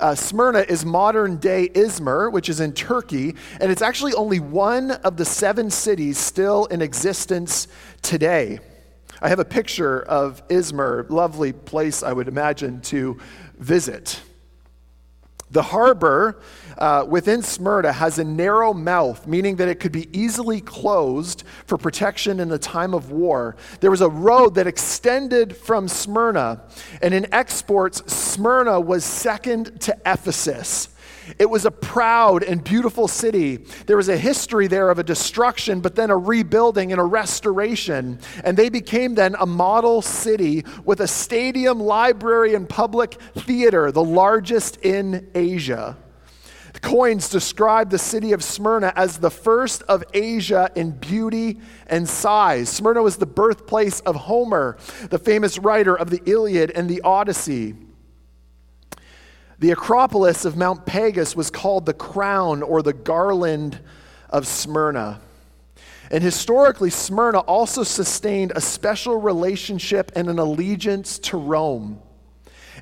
Uh, 0.00 0.14
Smyrna 0.16 0.64
is 0.68 0.84
modern 0.84 1.36
day 1.36 1.68
Izmir, 1.68 2.32
which 2.32 2.48
is 2.48 2.58
in 2.58 2.72
Turkey, 2.72 3.36
and 3.60 3.70
it's 3.70 3.80
actually 3.80 4.12
only 4.14 4.40
one 4.40 4.90
of 4.90 5.16
the 5.16 5.24
seven 5.24 5.70
cities 5.70 6.18
still 6.18 6.64
in 6.64 6.82
existence 6.82 7.68
today. 8.02 8.58
I 9.22 9.28
have 9.28 9.38
a 9.38 9.44
picture 9.44 10.02
of 10.02 10.44
Izmir, 10.48 11.08
lovely 11.10 11.52
place 11.52 12.02
I 12.02 12.12
would 12.12 12.26
imagine 12.26 12.80
to 12.82 13.20
visit. 13.56 14.20
The 15.50 15.62
harbor 15.62 16.40
uh, 16.78 17.04
within 17.08 17.42
Smyrna 17.42 17.92
has 17.92 18.18
a 18.18 18.24
narrow 18.24 18.72
mouth, 18.72 19.26
meaning 19.26 19.56
that 19.56 19.68
it 19.68 19.80
could 19.80 19.92
be 19.92 20.08
easily 20.16 20.60
closed 20.60 21.42
for 21.66 21.76
protection 21.76 22.38
in 22.38 22.48
the 22.48 22.58
time 22.58 22.94
of 22.94 23.10
war. 23.10 23.56
There 23.80 23.90
was 23.90 24.00
a 24.00 24.08
road 24.08 24.54
that 24.54 24.66
extended 24.66 25.56
from 25.56 25.88
Smyrna, 25.88 26.62
and 27.02 27.12
in 27.12 27.32
exports, 27.34 28.02
Smyrna 28.12 28.80
was 28.80 29.04
second 29.04 29.80
to 29.82 29.96
Ephesus. 30.06 30.88
It 31.38 31.48
was 31.48 31.64
a 31.64 31.70
proud 31.70 32.42
and 32.42 32.62
beautiful 32.62 33.08
city. 33.08 33.58
There 33.86 33.96
was 33.96 34.08
a 34.08 34.16
history 34.16 34.66
there 34.66 34.90
of 34.90 34.98
a 34.98 35.04
destruction, 35.04 35.80
but 35.80 35.94
then 35.94 36.10
a 36.10 36.16
rebuilding 36.16 36.92
and 36.92 37.00
a 37.00 37.04
restoration. 37.04 38.18
And 38.44 38.56
they 38.56 38.68
became 38.68 39.14
then 39.14 39.36
a 39.38 39.46
model 39.46 40.02
city 40.02 40.64
with 40.84 41.00
a 41.00 41.08
stadium, 41.08 41.80
library, 41.80 42.54
and 42.54 42.68
public 42.68 43.14
theater, 43.34 43.92
the 43.92 44.04
largest 44.04 44.76
in 44.78 45.30
Asia. 45.34 45.96
The 46.72 46.80
coins 46.80 47.28
describe 47.28 47.90
the 47.90 47.98
city 47.98 48.32
of 48.32 48.44
Smyrna 48.44 48.92
as 48.94 49.18
the 49.18 49.30
first 49.30 49.82
of 49.82 50.04
Asia 50.14 50.70
in 50.76 50.92
beauty 50.92 51.58
and 51.88 52.08
size. 52.08 52.68
Smyrna 52.68 53.02
was 53.02 53.16
the 53.16 53.26
birthplace 53.26 54.00
of 54.00 54.14
Homer, 54.14 54.76
the 55.08 55.18
famous 55.18 55.58
writer 55.58 55.96
of 55.96 56.10
the 56.10 56.22
Iliad 56.26 56.70
and 56.70 56.88
the 56.88 57.00
Odyssey. 57.02 57.74
The 59.60 59.72
Acropolis 59.72 60.46
of 60.46 60.56
Mount 60.56 60.86
Pagus 60.86 61.36
was 61.36 61.50
called 61.50 61.84
the 61.84 61.92
crown 61.92 62.62
or 62.62 62.82
the 62.82 62.94
garland 62.94 63.78
of 64.30 64.46
Smyrna. 64.46 65.20
And 66.10 66.24
historically, 66.24 66.88
Smyrna 66.88 67.40
also 67.40 67.82
sustained 67.82 68.52
a 68.56 68.60
special 68.62 69.20
relationship 69.20 70.12
and 70.16 70.28
an 70.28 70.38
allegiance 70.38 71.18
to 71.20 71.36
Rome 71.36 72.00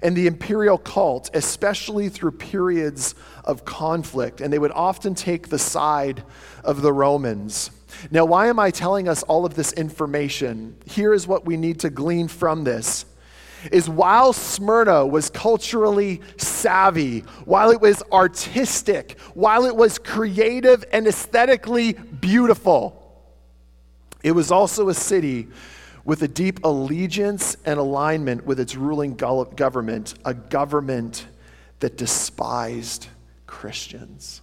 and 0.02 0.16
the 0.16 0.28
imperial 0.28 0.78
cult, 0.78 1.30
especially 1.34 2.08
through 2.08 2.30
periods 2.30 3.16
of 3.42 3.64
conflict. 3.64 4.40
And 4.40 4.52
they 4.52 4.58
would 4.60 4.70
often 4.70 5.16
take 5.16 5.48
the 5.48 5.58
side 5.58 6.22
of 6.62 6.82
the 6.82 6.92
Romans. 6.92 7.72
Now, 8.12 8.24
why 8.24 8.46
am 8.46 8.60
I 8.60 8.70
telling 8.70 9.08
us 9.08 9.24
all 9.24 9.44
of 9.44 9.54
this 9.54 9.72
information? 9.72 10.76
Here 10.86 11.12
is 11.12 11.26
what 11.26 11.44
we 11.44 11.56
need 11.56 11.80
to 11.80 11.90
glean 11.90 12.28
from 12.28 12.62
this 12.62 13.04
is 13.70 13.88
while 13.88 14.32
Smyrna 14.32 15.06
was 15.06 15.30
culturally 15.30 16.20
savvy, 16.36 17.20
while 17.44 17.70
it 17.70 17.80
was 17.80 18.02
artistic, 18.12 19.18
while 19.34 19.64
it 19.64 19.74
was 19.74 19.98
creative 19.98 20.84
and 20.92 21.06
aesthetically 21.06 21.92
beautiful, 21.92 22.94
it 24.22 24.32
was 24.32 24.50
also 24.50 24.88
a 24.88 24.94
city 24.94 25.48
with 26.04 26.22
a 26.22 26.28
deep 26.28 26.64
allegiance 26.64 27.56
and 27.64 27.78
alignment 27.78 28.44
with 28.46 28.58
its 28.58 28.74
ruling 28.74 29.14
government, 29.14 30.14
a 30.24 30.34
government 30.34 31.26
that 31.80 31.96
despised 31.96 33.06
Christians 33.46 34.40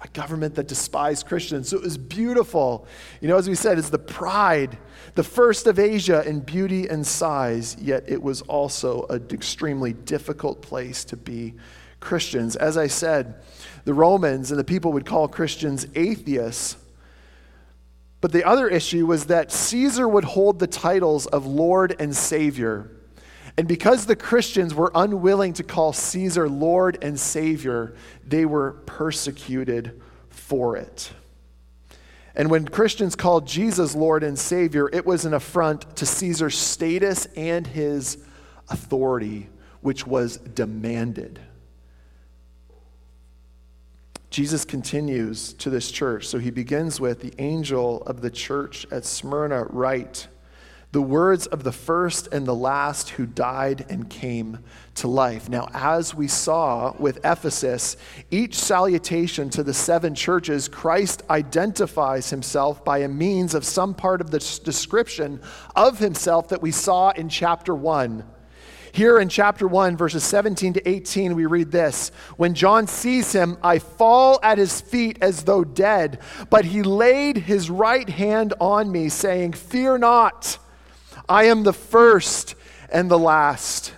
a 0.00 0.08
government 0.08 0.54
that 0.54 0.68
despised 0.68 1.26
Christians. 1.26 1.68
So 1.68 1.76
it 1.76 1.82
was 1.82 1.98
beautiful. 1.98 2.86
You 3.20 3.28
know, 3.28 3.36
as 3.36 3.48
we 3.48 3.54
said, 3.54 3.78
it's 3.78 3.90
the 3.90 3.98
pride, 3.98 4.78
the 5.16 5.24
first 5.24 5.66
of 5.66 5.78
Asia 5.78 6.22
in 6.26 6.40
beauty 6.40 6.88
and 6.88 7.04
size, 7.04 7.76
yet 7.80 8.04
it 8.06 8.22
was 8.22 8.42
also 8.42 9.06
an 9.10 9.26
extremely 9.32 9.92
difficult 9.92 10.62
place 10.62 11.04
to 11.06 11.16
be 11.16 11.54
Christians. 11.98 12.54
As 12.54 12.76
I 12.76 12.86
said, 12.86 13.42
the 13.84 13.94
Romans 13.94 14.52
and 14.52 14.60
the 14.60 14.64
people 14.64 14.92
would 14.92 15.04
call 15.06 15.26
Christians 15.26 15.86
atheists. 15.96 16.76
But 18.20 18.32
the 18.32 18.44
other 18.44 18.68
issue 18.68 19.06
was 19.06 19.26
that 19.26 19.50
Caesar 19.50 20.06
would 20.06 20.24
hold 20.24 20.58
the 20.58 20.66
titles 20.66 21.26
of 21.26 21.46
Lord 21.46 21.96
and 21.98 22.14
Savior. 22.14 22.90
And 23.58 23.66
because 23.66 24.06
the 24.06 24.14
Christians 24.14 24.72
were 24.72 24.92
unwilling 24.94 25.52
to 25.54 25.64
call 25.64 25.92
Caesar 25.92 26.48
Lord 26.48 26.96
and 27.02 27.18
Savior, 27.18 27.96
they 28.24 28.44
were 28.44 28.74
persecuted 28.86 30.00
for 30.30 30.76
it. 30.76 31.10
And 32.36 32.52
when 32.52 32.68
Christians 32.68 33.16
called 33.16 33.48
Jesus 33.48 33.96
Lord 33.96 34.22
and 34.22 34.38
Savior, 34.38 34.88
it 34.92 35.04
was 35.04 35.24
an 35.24 35.34
affront 35.34 35.96
to 35.96 36.06
Caesar's 36.06 36.56
status 36.56 37.26
and 37.34 37.66
his 37.66 38.18
authority, 38.68 39.48
which 39.80 40.06
was 40.06 40.36
demanded. 40.36 41.40
Jesus 44.30 44.64
continues 44.64 45.52
to 45.54 45.68
this 45.68 45.90
church. 45.90 46.28
So 46.28 46.38
he 46.38 46.52
begins 46.52 47.00
with 47.00 47.22
the 47.22 47.34
angel 47.38 48.02
of 48.02 48.20
the 48.20 48.30
church 48.30 48.86
at 48.92 49.04
Smyrna, 49.04 49.64
write 49.64 50.28
the 50.90 51.02
words 51.02 51.46
of 51.46 51.64
the 51.64 51.72
first 51.72 52.28
and 52.32 52.46
the 52.46 52.54
last 52.54 53.10
who 53.10 53.26
died 53.26 53.84
and 53.90 54.08
came 54.08 54.58
to 54.94 55.06
life. 55.06 55.48
Now, 55.48 55.68
as 55.74 56.14
we 56.14 56.28
saw 56.28 56.94
with 56.98 57.18
Ephesus, 57.24 57.98
each 58.30 58.54
salutation 58.54 59.50
to 59.50 59.62
the 59.62 59.74
seven 59.74 60.14
churches, 60.14 60.66
Christ 60.66 61.22
identifies 61.28 62.30
himself 62.30 62.84
by 62.86 62.98
a 62.98 63.08
means 63.08 63.54
of 63.54 63.66
some 63.66 63.92
part 63.94 64.22
of 64.22 64.30
the 64.30 64.38
description 64.64 65.42
of 65.76 65.98
himself 65.98 66.48
that 66.48 66.62
we 66.62 66.72
saw 66.72 67.10
in 67.10 67.28
chapter 67.28 67.74
1. 67.74 68.24
Here 68.90 69.18
in 69.18 69.28
chapter 69.28 69.68
1, 69.68 69.98
verses 69.98 70.24
17 70.24 70.72
to 70.72 70.88
18, 70.88 71.34
we 71.34 71.44
read 71.44 71.70
this 71.70 72.08
When 72.38 72.54
John 72.54 72.86
sees 72.86 73.30
him, 73.32 73.58
I 73.62 73.78
fall 73.78 74.40
at 74.42 74.56
his 74.56 74.80
feet 74.80 75.18
as 75.20 75.44
though 75.44 75.64
dead, 75.64 76.20
but 76.48 76.64
he 76.64 76.82
laid 76.82 77.36
his 77.36 77.68
right 77.68 78.08
hand 78.08 78.54
on 78.58 78.90
me, 78.90 79.10
saying, 79.10 79.52
Fear 79.52 79.98
not. 79.98 80.58
I 81.28 81.44
am 81.44 81.62
the 81.62 81.72
first 81.72 82.54
and 82.90 83.10
the 83.10 83.18
last 83.18 83.92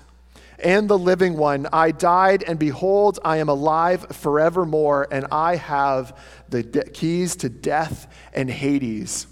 and 0.62 0.88
the 0.88 0.98
living 0.98 1.36
one. 1.36 1.66
I 1.72 1.90
died, 1.90 2.42
and 2.42 2.58
behold, 2.58 3.18
I 3.24 3.38
am 3.38 3.48
alive 3.48 4.06
forevermore, 4.12 5.08
and 5.10 5.26
I 5.32 5.56
have 5.56 6.18
the 6.48 6.62
de- 6.62 6.84
keys 6.90 7.36
to 7.36 7.48
death 7.48 8.12
and 8.34 8.50
Hades. 8.50 9.26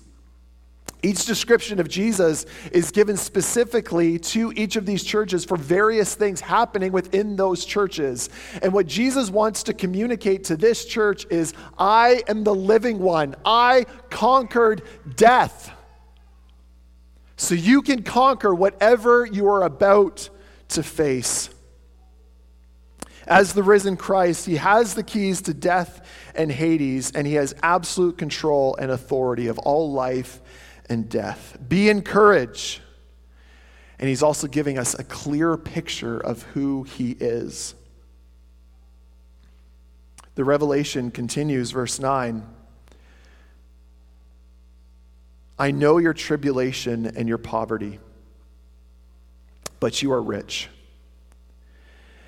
Each 1.01 1.25
description 1.27 1.79
of 1.79 1.89
Jesus 1.89 2.45
is 2.73 2.91
given 2.91 3.17
specifically 3.17 4.19
to 4.19 4.53
each 4.57 4.75
of 4.75 4.85
these 4.85 5.05
churches 5.05 5.45
for 5.45 5.57
various 5.57 6.17
things 6.17 6.41
happening 6.41 6.91
within 6.91 7.37
those 7.37 7.65
churches. 7.65 8.31
And 8.63 8.73
what 8.73 8.89
Jesus 8.89 9.31
wants 9.31 9.63
to 9.65 9.75
communicate 9.75 10.43
to 10.45 10.57
this 10.57 10.85
church 10.85 11.25
is 11.31 11.55
I 11.79 12.25
am 12.27 12.43
the 12.43 12.55
living 12.55 12.99
one, 12.99 13.37
I 13.45 13.87
conquered 14.11 14.83
death 15.15 15.73
so 17.39 17.55
you 17.55 17.83
can 17.83 18.03
conquer 18.03 18.53
whatever 18.53 19.25
you 19.25 19.49
are 19.49 19.63
about 19.63 20.29
to 20.71 20.83
face. 20.83 21.49
As 23.29 23.53
the 23.53 23.63
risen 23.63 23.97
Christ, 23.97 24.45
he 24.45 24.57
has 24.57 24.95
the 24.95 25.05
keys 25.05 25.43
to 25.43 25.55
death 25.55 26.05
and 26.35 26.51
Hades, 26.51 27.13
and 27.13 27.27
he 27.27 27.35
has 27.35 27.55
absolute 27.63 28.19
control 28.19 28.75
and 28.77 28.91
authority 28.91 29.47
of 29.47 29.59
all 29.59 29.93
life 29.93 30.41
and 30.89 31.09
death. 31.09 31.57
Be 31.69 31.89
encouraged. 31.89 32.81
And 34.01 34.09
he's 34.09 34.23
also 34.23 34.49
giving 34.49 34.77
us 34.77 34.99
a 34.99 35.05
clear 35.05 35.57
picture 35.57 36.19
of 36.19 36.43
who 36.43 36.83
he 36.83 37.13
is. 37.13 37.75
The 40.35 40.45
revelation 40.45 41.13
continues, 41.13 41.71
verse 41.71 42.01
9. 42.01 42.45
I 45.59 45.71
know 45.71 45.99
your 45.99 46.15
tribulation 46.15 47.07
and 47.07 47.29
your 47.29 47.39
poverty, 47.39 47.99
but 49.81 50.03
you 50.03 50.13
are 50.13 50.23
rich. 50.23 50.69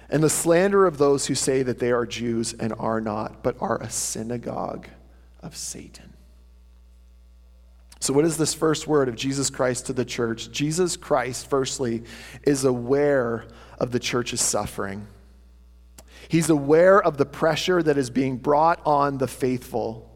And 0.09 0.23
the 0.23 0.31
slander 0.31 0.87
of 0.87 0.99
those 0.99 1.27
who 1.27 1.37
say 1.37 1.63
that 1.63 1.79
they 1.79 1.93
are 1.93 2.05
Jews 2.05 2.53
and 2.53 2.75
are 2.79 3.01
not, 3.01 3.43
but 3.43 3.57
are 3.61 3.81
a 3.81 3.89
synagogue 3.89 4.89
of 5.41 5.57
Satan. 5.57 6.15
So, 8.01 8.15
what 8.15 8.25
is 8.25 8.37
this 8.37 8.55
first 8.55 8.89
word 8.89 9.09
of 9.09 9.15
Jesus 9.15 9.51
Christ 9.51 9.87
to 9.87 9.93
the 9.93 10.07
church? 10.07 10.51
Jesus 10.51 10.97
Christ, 10.97 11.49
firstly, 11.49 12.03
is 12.43 12.65
aware 12.65 13.45
of 13.79 13.93
the 13.93 14.01
church's 14.01 14.41
suffering. 14.41 15.07
He's 16.29 16.49
aware 16.49 17.01
of 17.01 17.19
the 17.19 17.27
pressure 17.27 17.83
that 17.83 17.99
is 17.99 18.09
being 18.09 18.39
brought 18.39 18.81
on 18.87 19.19
the 19.19 19.29
faithful. 19.29 20.11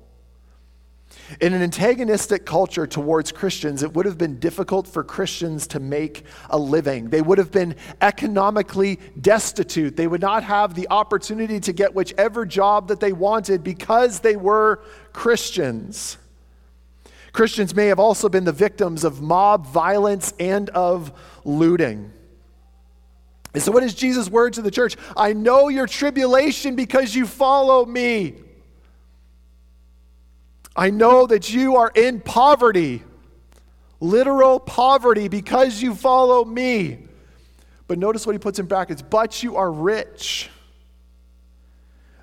In 1.41 1.55
an 1.55 1.63
antagonistic 1.63 2.45
culture 2.45 2.87
towards 2.87 3.33
Christians, 3.33 3.83
it 3.83 3.95
would 3.95 4.07
have 4.07 4.19
been 4.19 4.39
difficult 4.39 4.87
for 4.87 5.03
Christians 5.03 5.67
to 5.69 5.81
make 5.81 6.25
a 6.51 6.59
living. 6.59 7.09
They 7.09 7.23
would 7.23 7.39
have 7.39 7.51
been 7.51 7.77
economically 8.01 9.01
destitute. 9.21 9.97
They 9.97 10.07
would 10.07 10.21
not 10.21 10.45
have 10.45 10.75
the 10.75 10.87
opportunity 10.91 11.61
to 11.61 11.73
get 11.73 11.95
whichever 11.95 12.45
job 12.45 12.89
that 12.89 13.01
they 13.01 13.13
wanted 13.13 13.65
because 13.65 14.21
they 14.21 14.37
were 14.37 14.83
Christians. 15.13 16.19
Christians 17.33 17.75
may 17.75 17.87
have 17.87 17.99
also 17.99 18.29
been 18.29 18.45
the 18.45 18.53
victims 18.53 19.03
of 19.03 19.21
mob 19.21 19.67
violence 19.67 20.33
and 20.39 20.71
of 20.71 21.13
looting. 21.45 22.13
And 23.55 23.63
so, 23.63 23.73
what 23.73 23.83
is 23.83 23.95
Jesus' 23.95 24.29
word 24.29 24.53
to 24.55 24.63
the 24.63 24.71
church? 24.71 24.97
I 25.17 25.33
know 25.33 25.69
your 25.69 25.87
tribulation 25.87 26.77
because 26.77 27.15
you 27.15 27.27
follow 27.27 27.87
me. 27.87 28.35
I 30.77 30.91
know 30.91 31.27
that 31.27 31.53
you 31.53 31.77
are 31.77 31.93
in 31.95 32.21
poverty, 32.21 33.03
literal 34.01 34.59
poverty, 34.59 35.29
because 35.29 35.81
you 35.81 35.95
follow 35.95 36.45
me. 36.45 36.99
But 37.87 37.99
notice 37.99 38.27
what 38.27 38.33
he 38.33 38.39
puts 38.39 38.59
in 38.59 38.67
brackets 38.67 39.03
but 39.03 39.43
you 39.43 39.57
are 39.57 39.71
rich. 39.71 40.51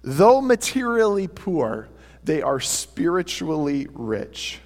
Though 0.03 0.41
materially 0.41 1.27
poor, 1.27 1.87
they 2.23 2.41
are 2.41 2.59
spiritually 2.59 3.87
rich 3.93 4.59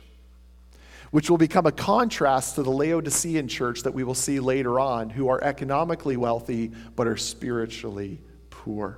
which 1.15 1.29
will 1.29 1.37
become 1.37 1.65
a 1.65 1.71
contrast 1.71 2.55
to 2.55 2.61
the 2.61 2.69
Laodicean 2.69 3.47
church 3.47 3.83
that 3.83 3.93
we 3.93 4.03
will 4.03 4.13
see 4.13 4.41
later 4.41 4.81
on, 4.81 5.09
who 5.09 5.29
are 5.29 5.41
economically 5.41 6.17
wealthy 6.17 6.73
but 6.97 7.07
are 7.07 7.15
spiritually 7.15 8.19
poor. 8.49 8.97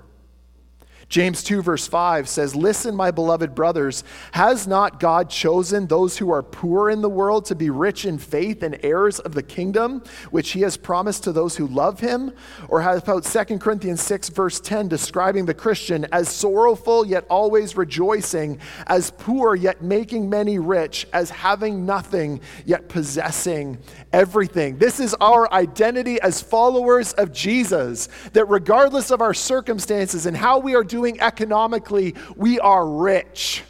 James 1.09 1.41
2, 1.41 1.61
verse 1.61 1.87
5 1.87 2.27
says, 2.27 2.53
Listen, 2.53 2.93
my 2.93 3.11
beloved 3.11 3.55
brothers, 3.55 4.03
has 4.33 4.67
not 4.67 4.99
God 4.99 5.29
chosen 5.29 5.87
those 5.87 6.17
who 6.17 6.29
are 6.31 6.43
poor 6.43 6.89
in 6.89 7.01
the 7.01 7.09
world 7.09 7.45
to 7.45 7.55
be 7.55 7.69
rich 7.69 8.03
in 8.03 8.17
faith 8.17 8.61
and 8.61 8.77
heirs 8.83 9.17
of 9.19 9.33
the 9.33 9.41
kingdom, 9.41 10.03
which 10.31 10.51
he 10.51 10.61
has 10.61 10.75
promised 10.75 11.23
to 11.23 11.31
those 11.31 11.55
who 11.55 11.65
love 11.67 12.01
him? 12.01 12.33
Or 12.67 12.81
how 12.81 12.97
about 12.97 13.23
2 13.23 13.57
Corinthians 13.57 14.01
6, 14.01 14.27
verse 14.29 14.59
10, 14.59 14.89
describing 14.89 15.45
the 15.45 15.53
Christian 15.53 16.05
as 16.11 16.27
sorrowful 16.27 17.05
yet 17.05 17.25
always 17.29 17.77
rejoicing, 17.77 18.59
as 18.87 19.11
poor 19.11 19.55
yet 19.55 19.81
making 19.81 20.29
many 20.29 20.59
rich, 20.59 21.07
as 21.13 21.29
having 21.29 21.85
nothing 21.85 22.41
yet 22.65 22.89
possessing 22.89 23.77
everything? 24.11 24.77
This 24.77 24.99
is 24.99 25.13
our 25.21 25.51
identity 25.53 26.19
as 26.19 26.41
followers 26.41 27.13
of 27.13 27.31
Jesus, 27.31 28.09
that 28.33 28.45
regardless 28.49 29.09
of 29.09 29.21
our 29.21 29.33
circumstances 29.33 30.25
and 30.25 30.35
how 30.35 30.59
we 30.59 30.75
are 30.75 30.83
doing, 30.83 30.96
doing 30.97 31.21
economically, 31.21 32.15
we 32.35 32.59
are 32.59 32.83
rich 32.83 33.63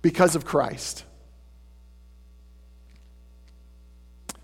because 0.00 0.36
of 0.36 0.44
Christ. 0.44 1.04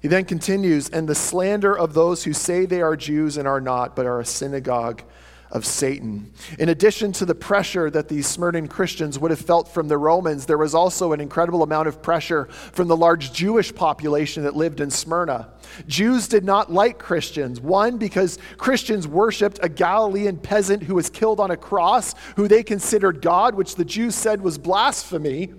He 0.01 0.09
then 0.09 0.25
continues, 0.25 0.89
and 0.89 1.09
the 1.09 1.15
slander 1.15 1.79
of 1.79 1.95
those 1.95 2.25
who 2.25 2.33
say 2.33 2.67
they 2.67 2.83
are 2.83 2.97
Jews 2.97 3.37
and 3.37 3.47
are 3.47 3.61
not, 3.61 3.95
but 3.95 4.05
are 4.05 4.19
a 4.19 4.25
synagogue 4.25 5.05
of 5.51 5.65
Satan. 5.65 6.33
In 6.59 6.69
addition 6.69 7.13
to 7.13 7.25
the 7.25 7.35
pressure 7.35 7.91
that 7.91 8.09
these 8.09 8.27
Smyrna 8.27 8.69
Christians 8.69 9.19
would 9.19 9.31
have 9.31 9.41
felt 9.41 9.69
from 9.69 9.89
the 9.89 9.97
Romans, 9.97 10.47
there 10.47 10.59
was 10.59 10.75
also 10.75 11.13
an 11.13 11.21
incredible 11.21 11.63
amount 11.63 11.89
of 11.89 12.03
pressure 12.03 12.47
from 12.47 12.89
the 12.89 12.97
large 12.97 13.33
Jewish 13.33 13.75
population 13.75 14.43
that 14.45 14.57
lived 14.57 14.81
in 14.81 14.91
Smyrna. 14.91 15.51
Jews 15.87 16.29
did 16.29 16.45
not 16.45 16.73
like 16.73 16.99
Christians. 16.99 17.61
One, 17.61 17.99
because 17.99 18.39
Christians 18.57 19.07
worshiped 19.07 19.59
a 19.63 19.69
Galilean 19.69 20.37
peasant 20.39 20.83
who 20.83 20.95
was 20.95 21.11
killed 21.11 21.41
on 21.41 21.51
a 21.51 21.57
cross, 21.57 22.15
who 22.37 22.49
they 22.49 22.63
considered 22.63 23.23
God, 23.23 23.55
which 23.55 23.75
the 23.75 23.85
Jews 23.85 24.15
said 24.15 24.41
was 24.43 24.59
blasphemy. 24.59 25.53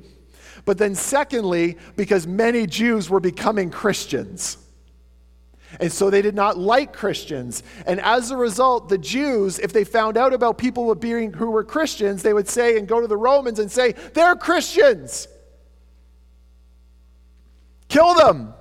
But 0.65 0.77
then, 0.77 0.93
secondly, 0.93 1.77
because 1.95 2.27
many 2.27 2.67
Jews 2.67 3.09
were 3.09 3.19
becoming 3.19 3.69
Christians. 3.71 4.57
And 5.79 5.91
so 5.91 6.09
they 6.09 6.21
did 6.21 6.35
not 6.35 6.57
like 6.57 6.93
Christians. 6.93 7.63
And 7.85 7.99
as 8.01 8.31
a 8.31 8.37
result, 8.37 8.89
the 8.89 8.97
Jews, 8.97 9.59
if 9.59 9.71
they 9.71 9.83
found 9.83 10.17
out 10.17 10.33
about 10.33 10.57
people 10.57 10.93
being, 10.95 11.33
who 11.33 11.51
were 11.51 11.63
Christians, 11.63 12.23
they 12.23 12.33
would 12.33 12.47
say 12.47 12.77
and 12.77 12.87
go 12.87 12.99
to 12.99 13.07
the 13.07 13.17
Romans 13.17 13.59
and 13.59 13.71
say, 13.71 13.93
They're 14.13 14.35
Christians. 14.35 15.27
Kill 17.87 18.13
them. 18.15 18.53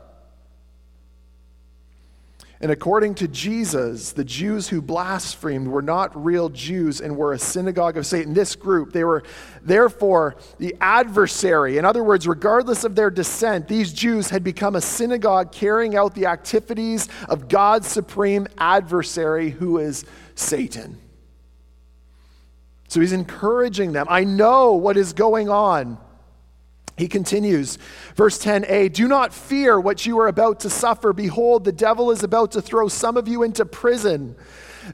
And 2.60 2.72
according 2.72 3.14
to 3.16 3.28
Jesus, 3.28 4.10
the 4.10 4.24
Jews 4.24 4.68
who 4.68 4.82
blasphemed 4.82 5.68
were 5.68 5.82
not 5.82 6.24
real 6.24 6.48
Jews 6.48 7.00
and 7.00 7.16
were 7.16 7.32
a 7.32 7.38
synagogue 7.38 7.96
of 7.96 8.04
Satan. 8.04 8.34
This 8.34 8.56
group, 8.56 8.92
they 8.92 9.04
were 9.04 9.22
therefore 9.62 10.34
the 10.58 10.74
adversary. 10.80 11.78
In 11.78 11.84
other 11.84 12.02
words, 12.02 12.26
regardless 12.26 12.82
of 12.82 12.96
their 12.96 13.10
descent, 13.10 13.68
these 13.68 13.92
Jews 13.92 14.30
had 14.30 14.42
become 14.42 14.74
a 14.74 14.80
synagogue 14.80 15.52
carrying 15.52 15.94
out 15.94 16.16
the 16.16 16.26
activities 16.26 17.08
of 17.28 17.48
God's 17.48 17.86
supreme 17.86 18.48
adversary, 18.58 19.50
who 19.50 19.78
is 19.78 20.04
Satan. 20.34 20.98
So 22.88 23.00
he's 23.00 23.12
encouraging 23.12 23.92
them. 23.92 24.06
I 24.10 24.24
know 24.24 24.72
what 24.72 24.96
is 24.96 25.12
going 25.12 25.48
on. 25.48 25.98
He 26.98 27.06
continues, 27.06 27.78
verse 28.16 28.42
10a 28.42 28.92
Do 28.92 29.06
not 29.06 29.32
fear 29.32 29.78
what 29.78 30.04
you 30.04 30.18
are 30.18 30.26
about 30.26 30.60
to 30.60 30.70
suffer. 30.70 31.12
Behold, 31.12 31.64
the 31.64 31.70
devil 31.70 32.10
is 32.10 32.24
about 32.24 32.50
to 32.52 32.60
throw 32.60 32.88
some 32.88 33.16
of 33.16 33.28
you 33.28 33.44
into 33.44 33.64
prison, 33.64 34.34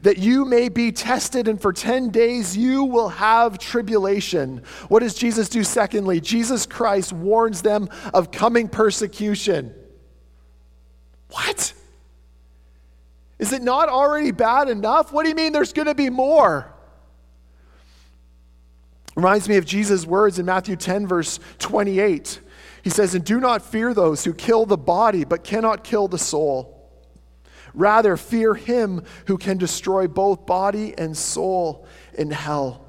that 0.03 0.19
you 0.19 0.45
may 0.45 0.69
be 0.69 0.93
tested, 0.93 1.49
and 1.49 1.59
for 1.59 1.73
10 1.73 2.11
days 2.11 2.55
you 2.59 2.85
will 2.85 3.09
have 3.09 3.59
tribulation. 3.59 4.63
What 4.89 5.01
does 5.01 5.15
Jesus 5.15 5.49
do 5.49 5.65
secondly? 5.65 6.21
Jesus 6.21 6.67
Christ 6.67 7.15
warns 7.15 7.63
them 7.63 7.89
of 8.13 8.31
coming 8.31 8.69
persecution. 8.69 9.75
What? 11.31 11.73
Is 13.39 13.55
it 13.55 13.63
not 13.63 13.89
already 13.89 14.31
bad 14.31 14.69
enough? 14.69 15.11
What 15.11 15.23
do 15.23 15.31
you 15.31 15.35
mean 15.35 15.55
there's 15.55 15.73
going 15.73 15.89
to 15.89 15.95
be 15.95 16.11
more? 16.11 16.74
Reminds 19.17 19.49
me 19.49 19.57
of 19.57 19.65
Jesus' 19.65 20.07
words 20.07 20.39
in 20.39 20.47
Matthew 20.47 20.77
10, 20.77 21.07
verse 21.07 21.39
28. 21.59 22.41
He 22.83 22.91
says, 22.91 23.15
And 23.15 23.25
do 23.25 23.41
not 23.41 23.63
fear 23.63 23.95
those 23.95 24.25
who 24.25 24.35
kill 24.35 24.67
the 24.67 24.77
body, 24.77 25.25
but 25.25 25.45
cannot 25.45 25.85
kill 25.85 26.09
the 26.09 26.19
soul. 26.19 26.71
Rather, 27.73 28.17
fear 28.17 28.55
him 28.55 29.03
who 29.27 29.37
can 29.39 29.59
destroy 29.59 30.07
both 30.07 30.47
body 30.47 30.95
and 30.97 31.17
soul 31.17 31.87
in 32.15 32.31
hell. 32.31 32.85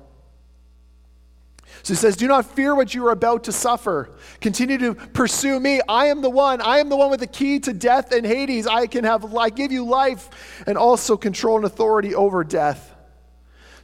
So 1.84 1.94
he 1.94 1.98
says, 1.98 2.18
Do 2.18 2.28
not 2.28 2.46
fear 2.46 2.74
what 2.74 2.96
you 2.96 3.06
are 3.06 3.12
about 3.12 3.44
to 3.44 3.52
suffer. 3.52 4.10
Continue 4.42 4.78
to 4.80 4.96
pursue 4.96 5.60
me. 5.60 5.82
I 5.88 6.08
am 6.08 6.22
the 6.22 6.30
one. 6.30 6.62
I 6.62 6.80
am 6.80 6.90
the 6.90 6.96
one 6.96 7.12
with 7.12 7.20
the 7.20 7.28
key 7.28 7.60
to 7.60 7.74
death 7.74 8.12
and 8.12 8.26
Hades. 8.26 8.66
I 8.66 8.88
can 8.88 9.04
have, 9.04 9.36
I 9.36 9.50
give 9.50 9.72
you 9.72 9.86
life 9.86 10.64
and 10.66 10.78
also 10.78 11.18
control 11.18 11.58
and 11.58 11.66
authority 11.66 12.16
over 12.16 12.44
death. 12.44 12.94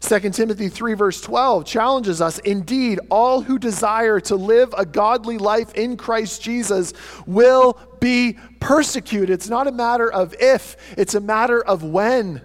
2 0.02 0.32
Timothy 0.32 0.68
3, 0.68 0.96
verse 0.96 1.22
12 1.22 1.64
challenges 1.66 2.22
us 2.22 2.40
Indeed, 2.40 3.00
all 3.10 3.42
who 3.42 3.58
desire 3.58 4.20
to 4.22 4.36
live 4.36 4.74
a 4.78 4.86
godly 4.86 5.38
life 5.38 5.74
in 5.76 5.96
Christ 5.96 6.42
Jesus 6.42 6.94
will 7.26 7.80
be 8.00 8.38
persecuted. 8.60 9.30
It's 9.30 9.50
not 9.50 9.68
a 9.68 9.72
matter 9.72 10.12
of 10.12 10.36
if, 10.40 10.76
it's 10.98 11.16
a 11.16 11.22
matter 11.22 11.64
of 11.64 11.84
when. 11.84 12.42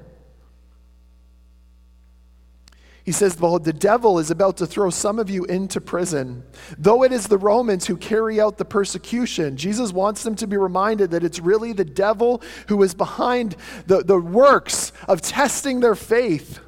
He 3.04 3.12
says, 3.12 3.36
the 3.36 3.72
devil 3.72 4.18
is 4.18 4.32
about 4.32 4.56
to 4.56 4.66
throw 4.66 4.90
some 4.90 5.20
of 5.20 5.30
you 5.30 5.44
into 5.44 5.80
prison. 5.80 6.42
Though 6.76 7.04
it 7.04 7.12
is 7.12 7.28
the 7.28 7.38
Romans 7.38 7.86
who 7.86 7.96
carry 7.96 8.40
out 8.40 8.58
the 8.58 8.64
persecution, 8.64 9.56
Jesus 9.56 9.92
wants 9.92 10.24
them 10.24 10.34
to 10.34 10.46
be 10.48 10.56
reminded 10.56 11.12
that 11.12 11.22
it's 11.22 11.38
really 11.38 11.72
the 11.72 11.84
devil 11.84 12.42
who 12.66 12.82
is 12.82 12.94
behind 12.94 13.54
the, 13.86 14.02
the 14.02 14.18
works 14.18 14.92
of 15.06 15.22
testing 15.22 15.78
their 15.78 15.94
faith. 15.94 16.58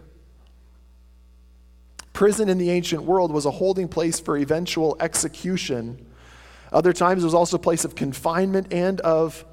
Prison 2.19 2.49
in 2.49 2.59
the 2.59 2.71
ancient 2.71 3.05
world 3.05 3.31
was 3.31 3.47
a 3.47 3.51
holding 3.53 3.87
place 3.87 4.19
for 4.19 4.37
eventual 4.37 4.97
execution. 4.99 6.05
Other 6.73 6.93
times, 6.93 7.23
it 7.23 7.27
was 7.27 7.33
also 7.33 7.59
a 7.59 7.61
place 7.61 7.85
of 7.85 7.95
confinement 7.95 8.73
and 8.73 9.01
of 9.03 9.45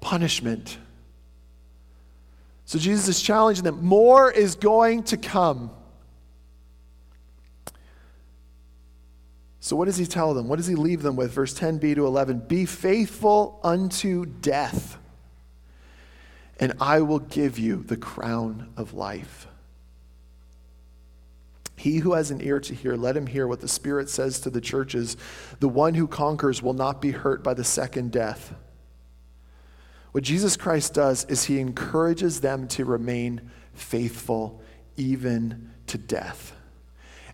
punishment. 0.00 0.78
So 2.66 2.78
Jesus 2.78 3.08
is 3.08 3.20
challenging 3.20 3.64
them. 3.64 3.84
More 3.84 4.30
is 4.30 4.54
going 4.54 5.02
to 5.02 5.16
come. 5.16 5.72
So, 9.58 9.74
what 9.74 9.86
does 9.86 9.96
he 9.96 10.06
tell 10.06 10.34
them? 10.34 10.46
What 10.46 10.58
does 10.58 10.68
he 10.68 10.76
leave 10.76 11.02
them 11.02 11.16
with? 11.16 11.32
Verse 11.32 11.58
10b 11.58 11.96
to 11.96 12.06
11 12.06 12.44
Be 12.46 12.64
faithful 12.64 13.58
unto 13.64 14.24
death, 14.24 14.98
and 16.60 16.74
I 16.80 17.00
will 17.00 17.18
give 17.18 17.58
you 17.58 17.82
the 17.82 17.96
crown 17.96 18.72
of 18.76 18.94
life. 18.94 19.48
He 21.76 21.98
who 21.98 22.12
has 22.12 22.30
an 22.30 22.40
ear 22.40 22.60
to 22.60 22.74
hear, 22.74 22.96
let 22.96 23.16
him 23.16 23.26
hear 23.26 23.46
what 23.46 23.60
the 23.60 23.68
Spirit 23.68 24.08
says 24.08 24.40
to 24.40 24.50
the 24.50 24.60
churches. 24.60 25.16
The 25.60 25.68
one 25.68 25.94
who 25.94 26.06
conquers 26.06 26.62
will 26.62 26.72
not 26.72 27.02
be 27.02 27.10
hurt 27.10 27.42
by 27.42 27.54
the 27.54 27.64
second 27.64 28.12
death. 28.12 28.54
What 30.12 30.22
Jesus 30.22 30.56
Christ 30.56 30.94
does 30.94 31.24
is 31.24 31.44
he 31.44 31.58
encourages 31.58 32.40
them 32.40 32.68
to 32.68 32.84
remain 32.84 33.50
faithful 33.72 34.62
even 34.96 35.72
to 35.88 35.98
death. 35.98 36.54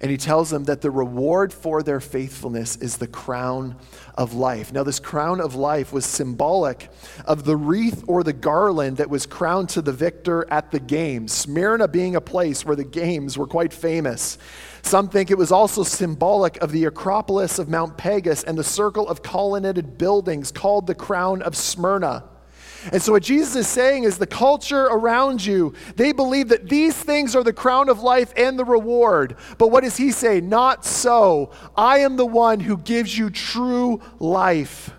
And 0.02 0.10
he 0.10 0.16
tells 0.16 0.48
them 0.48 0.64
that 0.64 0.80
the 0.80 0.90
reward 0.90 1.52
for 1.52 1.82
their 1.82 2.00
faithfulness 2.00 2.76
is 2.76 2.96
the 2.96 3.06
crown 3.06 3.76
of 4.14 4.32
life. 4.32 4.72
Now, 4.72 4.82
this 4.82 4.98
crown 4.98 5.42
of 5.42 5.54
life 5.54 5.92
was 5.92 6.06
symbolic 6.06 6.88
of 7.26 7.44
the 7.44 7.56
wreath 7.56 8.02
or 8.06 8.22
the 8.22 8.32
garland 8.32 8.96
that 8.96 9.10
was 9.10 9.26
crowned 9.26 9.68
to 9.70 9.82
the 9.82 9.92
victor 9.92 10.50
at 10.50 10.70
the 10.70 10.80
games, 10.80 11.32
Smyrna 11.32 11.86
being 11.86 12.16
a 12.16 12.20
place 12.20 12.64
where 12.64 12.76
the 12.76 12.84
games 12.84 13.36
were 13.36 13.46
quite 13.46 13.74
famous. 13.74 14.38
Some 14.82 15.08
think 15.08 15.30
it 15.30 15.36
was 15.36 15.52
also 15.52 15.82
symbolic 15.82 16.56
of 16.62 16.72
the 16.72 16.86
Acropolis 16.86 17.58
of 17.58 17.68
Mount 17.68 17.98
Pagus 17.98 18.42
and 18.42 18.56
the 18.56 18.64
circle 18.64 19.06
of 19.06 19.22
colonnaded 19.22 19.98
buildings 19.98 20.50
called 20.50 20.86
the 20.86 20.94
crown 20.94 21.42
of 21.42 21.54
Smyrna. 21.54 22.24
And 22.92 23.02
so, 23.02 23.12
what 23.12 23.22
Jesus 23.22 23.56
is 23.56 23.68
saying 23.68 24.04
is 24.04 24.18
the 24.18 24.26
culture 24.26 24.84
around 24.84 25.44
you, 25.44 25.74
they 25.96 26.12
believe 26.12 26.48
that 26.48 26.68
these 26.68 26.96
things 26.96 27.36
are 27.36 27.44
the 27.44 27.52
crown 27.52 27.88
of 27.88 28.00
life 28.00 28.32
and 28.36 28.58
the 28.58 28.64
reward. 28.64 29.36
But 29.58 29.68
what 29.68 29.84
does 29.84 29.96
he 29.96 30.12
say? 30.12 30.40
Not 30.40 30.84
so. 30.84 31.50
I 31.76 31.98
am 31.98 32.16
the 32.16 32.26
one 32.26 32.60
who 32.60 32.76
gives 32.78 33.16
you 33.16 33.30
true 33.30 34.00
life. 34.18 34.92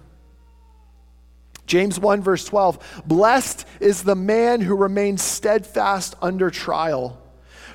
James 1.66 2.00
1, 2.00 2.22
verse 2.22 2.46
12 2.46 3.04
Blessed 3.06 3.66
is 3.80 4.04
the 4.04 4.16
man 4.16 4.62
who 4.62 4.76
remains 4.76 5.22
steadfast 5.22 6.16
under 6.22 6.50
trial. 6.50 7.18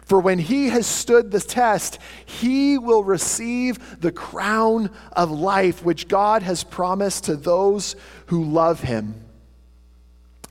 For 0.03 0.21
when 0.21 0.38
he 0.38 0.69
has 0.69 0.87
stood 0.87 1.33
the 1.33 1.40
test, 1.40 1.99
he 2.25 2.79
will 2.79 3.03
receive 3.03 4.01
the 4.01 4.12
crown 4.12 4.90
of 5.11 5.33
life 5.33 5.85
which 5.85 6.07
God 6.07 6.42
has 6.42 6.62
promised 6.62 7.25
to 7.25 7.35
those 7.35 7.97
who 8.27 8.45
love 8.45 8.83
him. 8.83 9.26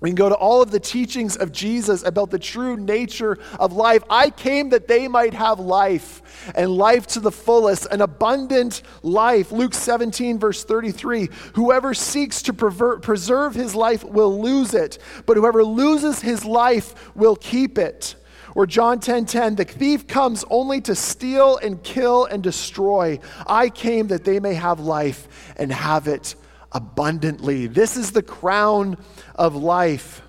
We 0.01 0.10
can 0.10 0.15
go 0.15 0.27
to 0.27 0.36
all 0.36 0.62
of 0.62 0.71
the 0.71 0.79
teachings 0.79 1.38
of 1.38 1.53
Jesus 1.53 2.03
about 2.03 2.29
the 2.29 2.39
true 2.39 2.75
nature 2.75 3.38
of 3.58 3.73
life. 3.73 4.03
I 4.10 4.29
came 4.29 4.69
that 4.69 4.88
they 4.88 5.08
might 5.08 5.34
have 5.34 5.60
life 5.60 6.51
and 6.53 6.69
life 6.71 7.08
to 7.08 7.21
the 7.21 7.31
fullest, 7.31 7.86
an 7.88 8.01
abundant 8.01 8.81
life. 9.03 9.53
Luke 9.53 9.73
17, 9.73 10.38
verse 10.38 10.63
33 10.65 11.29
Whoever 11.53 11.93
seeks 11.93 12.41
to 12.43 12.53
preserve 12.53 13.55
his 13.55 13.73
life 13.73 14.03
will 14.03 14.41
lose 14.41 14.73
it, 14.73 14.97
but 15.25 15.38
whoever 15.38 15.63
loses 15.63 16.21
his 16.21 16.43
life 16.43 17.15
will 17.15 17.38
keep 17.38 17.77
it. 17.77 18.15
Or 18.53 18.65
John 18.65 18.99
10:10, 18.99 19.25
10, 19.25 19.25
10, 19.25 19.55
the 19.55 19.63
thief 19.65 20.08
comes 20.08 20.43
only 20.49 20.81
to 20.81 20.95
steal 20.95 21.58
and 21.58 21.81
kill 21.84 22.25
and 22.25 22.43
destroy. 22.43 23.19
I 23.47 23.69
came 23.69 24.08
that 24.08 24.25
they 24.25 24.39
may 24.39 24.53
have 24.55 24.79
life 24.79 25.53
and 25.58 25.71
have 25.71 26.08
it 26.08 26.36
abundantly. 26.75 27.67
This 27.67 27.95
is 27.95 28.11
the 28.11 28.21
crown 28.21 28.97
of 29.33 29.55
life. 29.55 30.21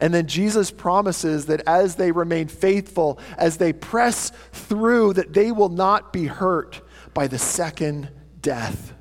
And 0.00 0.14
then 0.14 0.26
Jesus 0.28 0.70
promises 0.70 1.46
that 1.46 1.62
as 1.66 1.96
they 1.96 2.12
remain 2.12 2.46
faithful, 2.46 3.18
as 3.38 3.56
they 3.56 3.72
press 3.72 4.30
through, 4.52 5.14
that 5.14 5.32
they 5.32 5.50
will 5.50 5.70
not 5.70 6.12
be 6.12 6.26
hurt 6.26 6.82
by 7.14 7.26
the 7.26 7.38
second 7.38 8.10
death. 8.40 8.92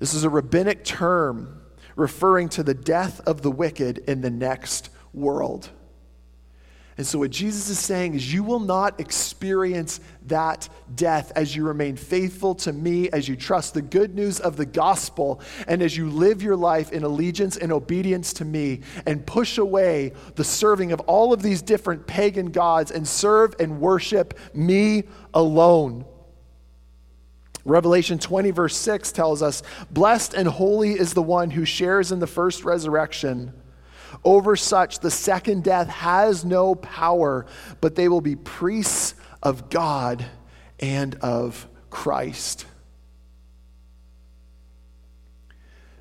This 0.00 0.12
is 0.12 0.24
a 0.24 0.28
rabbinic 0.28 0.84
term 0.84 1.62
referring 1.94 2.48
to 2.50 2.62
the 2.62 2.74
death 2.74 3.20
of 3.20 3.42
the 3.42 3.50
wicked 3.50 3.98
in 3.98 4.20
the 4.20 4.30
next 4.30 4.90
world. 5.14 5.70
And 6.96 7.06
so, 7.06 7.18
what 7.18 7.30
Jesus 7.30 7.70
is 7.70 7.78
saying 7.78 8.14
is, 8.14 8.32
you 8.32 8.42
will 8.42 8.60
not 8.60 9.00
experience 9.00 10.00
that 10.26 10.68
death 10.94 11.32
as 11.34 11.54
you 11.54 11.66
remain 11.66 11.96
faithful 11.96 12.54
to 12.54 12.72
me, 12.72 13.08
as 13.10 13.28
you 13.28 13.36
trust 13.36 13.74
the 13.74 13.82
good 13.82 14.14
news 14.14 14.40
of 14.40 14.56
the 14.56 14.66
gospel, 14.66 15.40
and 15.66 15.82
as 15.82 15.96
you 15.96 16.08
live 16.08 16.42
your 16.42 16.56
life 16.56 16.92
in 16.92 17.02
allegiance 17.02 17.56
and 17.56 17.72
obedience 17.72 18.32
to 18.34 18.44
me, 18.44 18.80
and 19.06 19.26
push 19.26 19.58
away 19.58 20.12
the 20.36 20.44
serving 20.44 20.92
of 20.92 21.00
all 21.00 21.32
of 21.32 21.42
these 21.42 21.62
different 21.62 22.06
pagan 22.06 22.50
gods 22.50 22.90
and 22.90 23.06
serve 23.06 23.54
and 23.58 23.80
worship 23.80 24.38
me 24.54 25.04
alone. 25.34 26.04
Revelation 27.64 28.18
20, 28.18 28.50
verse 28.52 28.76
6 28.76 29.12
tells 29.12 29.42
us, 29.42 29.62
Blessed 29.90 30.34
and 30.34 30.48
holy 30.48 30.92
is 30.92 31.12
the 31.12 31.22
one 31.22 31.50
who 31.50 31.64
shares 31.64 32.10
in 32.10 32.18
the 32.18 32.26
first 32.26 32.64
resurrection. 32.64 33.52
Over 34.24 34.56
such, 34.56 35.00
the 35.00 35.10
second 35.10 35.64
death 35.64 35.88
has 35.88 36.44
no 36.44 36.74
power, 36.74 37.46
but 37.80 37.94
they 37.94 38.08
will 38.08 38.20
be 38.20 38.36
priests 38.36 39.14
of 39.42 39.70
God 39.70 40.24
and 40.78 41.14
of 41.16 41.66
Christ. 41.90 42.66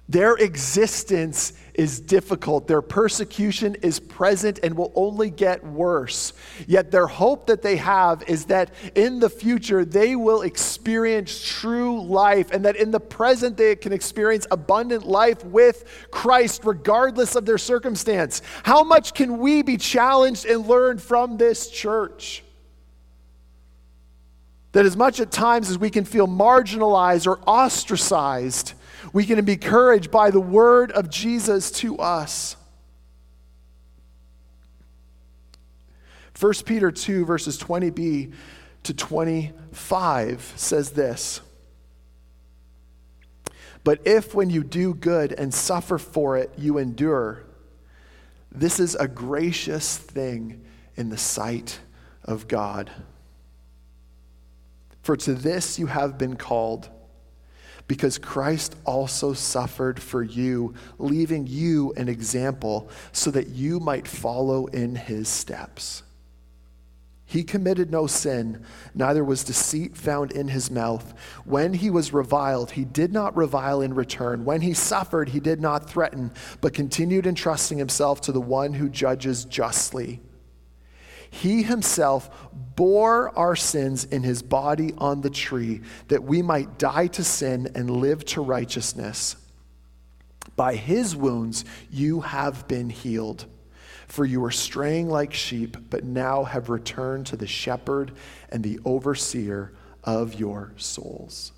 Their 0.10 0.34
existence 0.38 1.54
is 1.76 2.00
difficult. 2.00 2.68
Their 2.68 2.82
persecution 2.82 3.76
is 3.84 4.00
present 4.00 4.60
and 4.64 4.76
will 4.76 4.92
only 4.96 5.30
get 5.30 5.64
worse. 5.64 6.34
Yet 6.66 6.90
their 6.90 7.06
hope 7.06 7.46
that 7.46 7.62
they 7.62 7.76
have 7.76 8.24
is 8.28 8.46
that 8.46 8.74
in 8.96 9.20
the 9.20 9.30
future 9.30 9.86
they 9.86 10.16
will 10.16 10.42
experience 10.42 11.46
true 11.46 12.02
life 12.02 12.50
and 12.50 12.66
that 12.66 12.76
in 12.76 12.90
the 12.90 13.00
present 13.00 13.56
they 13.56 13.76
can 13.76 13.94
experience 13.94 14.48
abundant 14.50 15.08
life 15.08 15.46
with 15.46 15.86
Christ 16.10 16.62
regardless 16.66 17.36
of 17.36 17.46
their 17.46 17.60
circumstance. 17.60 18.42
How 18.64 18.84
much 18.84 19.14
can 19.14 19.38
we 19.38 19.62
be 19.62 19.78
challenged 19.78 20.48
and 20.48 20.66
learn 20.66 20.98
from 20.98 21.38
this 21.38 21.70
church? 21.70 22.44
That 24.72 24.86
as 24.86 24.96
much 24.96 25.20
at 25.20 25.32
times 25.32 25.70
as 25.70 25.78
we 25.78 25.90
can 25.90 26.06
feel 26.06 26.28
marginalized 26.28 27.26
or 27.26 27.40
ostracized, 27.48 28.74
we 29.14 29.26
can 29.26 29.44
be 29.44 29.54
encouraged 29.54 30.12
by 30.12 30.30
the 30.30 30.40
word 30.40 30.92
of 30.92 31.10
Jesus 31.10 31.72
to 31.72 31.98
us. 31.98 32.56
1 36.40 36.54
Peter 36.66 36.92
2, 36.92 37.26
verses 37.26 37.58
20b 37.58 38.34
to 38.84 38.94
25 38.94 40.54
says 40.56 40.92
this 40.92 41.42
But 43.84 44.00
if 44.06 44.34
when 44.34 44.50
you 44.50 44.64
do 44.64 44.94
good 44.94 45.34
and 45.34 45.54
suffer 45.54 45.98
for 45.98 46.38
it, 46.38 46.52
you 46.58 46.78
endure, 46.78 47.44
this 48.52 48.80
is 48.80 48.96
a 48.96 49.08
gracious 49.08 49.98
thing 49.98 50.64
in 50.96 51.10
the 51.10 51.18
sight 51.18 51.80
of 52.24 52.48
God. 52.48 52.90
For 55.10 55.18
to 55.18 55.34
this 55.34 55.80
you 55.80 55.88
have 55.88 56.20
been 56.20 56.36
called 56.36 56.88
because 57.88 58.20
Christ 58.20 58.76
also 58.86 59.34
suffered 59.34 60.00
for 60.00 60.22
you, 60.22 60.76
leaving 61.00 61.48
you 61.48 61.94
an 61.98 62.08
example 62.08 62.92
so 63.12 63.32
that 63.32 63.48
you 63.48 63.80
might 63.80 64.08
follow 64.08 64.68
in 64.68 64.94
his 64.94 65.28
steps. 65.28 66.04
He 67.26 67.44
committed 67.44 67.90
no 67.90 68.06
sin, 68.06 68.64
neither 68.94 69.24
was 69.24 69.44
deceit 69.44 69.98
found 69.98 70.32
in 70.32 70.48
his 70.48 70.70
mouth. 70.70 71.16
When 71.44 71.74
he 71.74 71.90
was 71.90 72.14
reviled, 72.14 72.70
he 72.70 72.86
did 72.86 73.12
not 73.12 73.36
revile 73.36 73.82
in 73.82 73.96
return. 73.96 74.46
When 74.46 74.62
he 74.62 74.76
suffered, 74.76 75.30
he 75.30 75.40
did 75.40 75.60
not 75.60 75.90
threaten, 75.90 76.32
but 76.62 76.76
continued 76.76 77.26
entrusting 77.26 77.80
himself 77.80 78.22
to 78.22 78.32
the 78.32 78.40
one 78.40 78.74
who 78.74 78.88
judges 78.88 79.44
justly. 79.46 80.22
He 81.30 81.64
himself 81.64 82.30
bore 82.76 83.38
our 83.38 83.56
sins 83.56 84.06
in 84.06 84.24
his 84.24 84.42
body 84.42 84.94
on 84.98 85.22
the 85.22 85.30
tree, 85.30 85.82
that 86.08 86.24
we 86.24 86.42
might 86.42 86.80
die 86.80 87.08
to 87.08 87.24
sin 87.24 87.72
and 87.76 87.90
live 87.90 88.26
to 88.26 88.42
righteousness. 88.42 89.36
By 90.56 90.76
his 90.76 91.16
wounds 91.16 91.66
you 91.90 92.22
have 92.22 92.68
been 92.68 92.90
healed. 92.90 93.46
For 94.08 94.26
you 94.26 94.42
were 94.42 94.52
straying 94.52 95.08
like 95.08 95.34
sheep, 95.34 95.78
but 95.90 96.04
now 96.04 96.44
have 96.44 96.70
returned 96.70 97.28
to 97.28 97.38
the 97.38 97.48
shepherd 97.48 98.12
and 98.50 98.64
the 98.64 98.80
overseer 98.84 99.72
of 100.04 100.40
your 100.40 100.74
souls. 100.78 101.52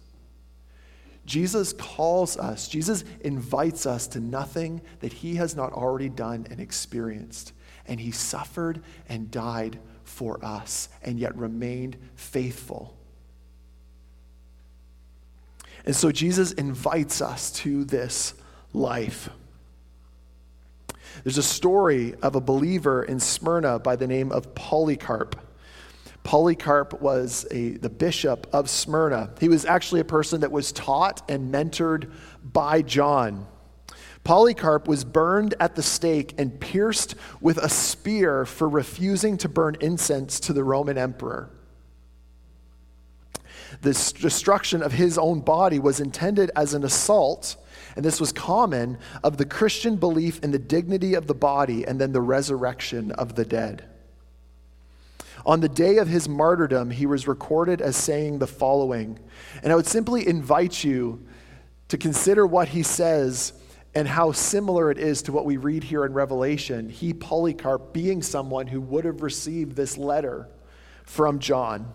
Jesus 1.26 1.72
calls 1.72 2.36
us, 2.36 2.68
Jesus 2.68 3.06
invites 3.22 3.86
us 3.86 4.08
to 4.08 4.20
nothing 4.20 4.82
that 5.00 5.14
he 5.14 5.36
has 5.36 5.56
not 5.56 5.72
already 5.72 6.10
done 6.10 6.46
and 6.50 6.60
experienced 6.60 7.54
and 7.88 8.00
he 8.00 8.12
suffered 8.12 8.82
and 9.10 9.32
died 9.32 9.80
for 10.04 10.44
us 10.44 10.90
and 11.04 11.20
yet 11.20 11.36
remained 11.36 11.98
faithful. 12.16 12.98
And 15.86 15.96
so 15.96 16.12
Jesus 16.12 16.52
invites 16.52 17.22
us 17.22 17.52
to 17.52 17.84
this 17.84 18.34
life. 18.74 19.30
There's 21.24 21.38
a 21.38 21.44
story 21.44 22.16
of 22.22 22.36
a 22.36 22.42
believer 22.42 23.04
in 23.04 23.20
Smyrna 23.20 23.80
by 23.80 23.96
the 23.96 24.08
name 24.08 24.32
of 24.32 24.56
Polycarp. 24.56 25.40
Polycarp 26.24 27.02
was 27.02 27.48
a, 27.52 27.72
the 27.72 27.90
bishop 27.90 28.48
of 28.54 28.70
Smyrna. 28.70 29.34
He 29.40 29.50
was 29.50 29.66
actually 29.66 30.02
a 30.02 30.06
person 30.06 30.42
that 30.42 30.52
was 30.52 30.72
taught 30.72 31.30
and 31.30 31.54
mentored 31.54 32.12
by 32.44 32.82
John. 32.84 33.48
Polycarp 34.24 34.88
was 34.88 35.04
burned 35.04 35.56
at 35.60 35.76
the 35.76 35.82
stake 35.82 36.36
and 36.38 36.60
pierced 36.60 37.16
with 37.40 37.58
a 37.58 37.70
spear 37.70 38.46
for 38.46 38.70
refusing 38.70 39.38
to 39.38 39.50
burn 39.50 39.76
incense 39.82 40.40
to 40.42 40.54
the 40.54 40.64
Roman 40.64 40.98
emperor. 40.98 41.50
This 43.82 44.12
destruction 44.12 44.84
of 44.84 44.92
his 44.92 45.18
own 45.18 45.40
body 45.40 45.80
was 45.80 46.00
intended 46.00 46.52
as 46.56 46.74
an 46.74 46.84
assault, 46.84 47.56
and 47.96 48.06
this 48.06 48.20
was 48.20 48.32
common, 48.32 49.00
of 49.24 49.38
the 49.38 49.46
Christian 49.46 49.96
belief 49.96 50.44
in 50.44 50.52
the 50.52 50.60
dignity 50.60 51.16
of 51.16 51.26
the 51.28 51.34
body 51.34 51.88
and 51.88 52.00
then 52.00 52.12
the 52.12 52.22
resurrection 52.22 53.12
of 53.14 53.36
the 53.36 53.46
dead. 53.46 53.86
On 55.46 55.62
the 55.62 55.70
day 55.70 55.98
of 55.98 56.08
his 56.08 56.30
martyrdom, 56.30 56.92
he 56.92 57.08
was 57.08 57.28
recorded 57.28 57.82
as 57.82 57.96
saying 57.96 58.38
the 58.38 58.46
following, 58.46 59.18
and 59.64 59.72
I 59.72 59.76
would 59.76 59.88
simply 59.88 60.28
invite 60.28 60.84
you 60.84 61.26
to 61.88 61.98
consider 61.98 62.46
what 62.46 62.70
he 62.70 62.84
says 62.84 63.54
and 63.94 64.08
how 64.08 64.32
similar 64.32 64.90
it 64.90 64.98
is 64.98 65.22
to 65.24 65.32
what 65.32 65.46
we 65.46 65.58
read 65.58 65.84
here 65.84 66.06
in 66.06 66.14
Revelation. 66.14 66.90
He, 66.90 67.14
Polycarp, 67.14 67.94
being 67.94 68.22
someone 68.22 68.68
who 68.68 68.80
would 68.80 69.06
have 69.06 69.22
received 69.22 69.76
this 69.76 69.98
letter 69.98 70.48
from 71.04 71.40
John. 71.40 71.92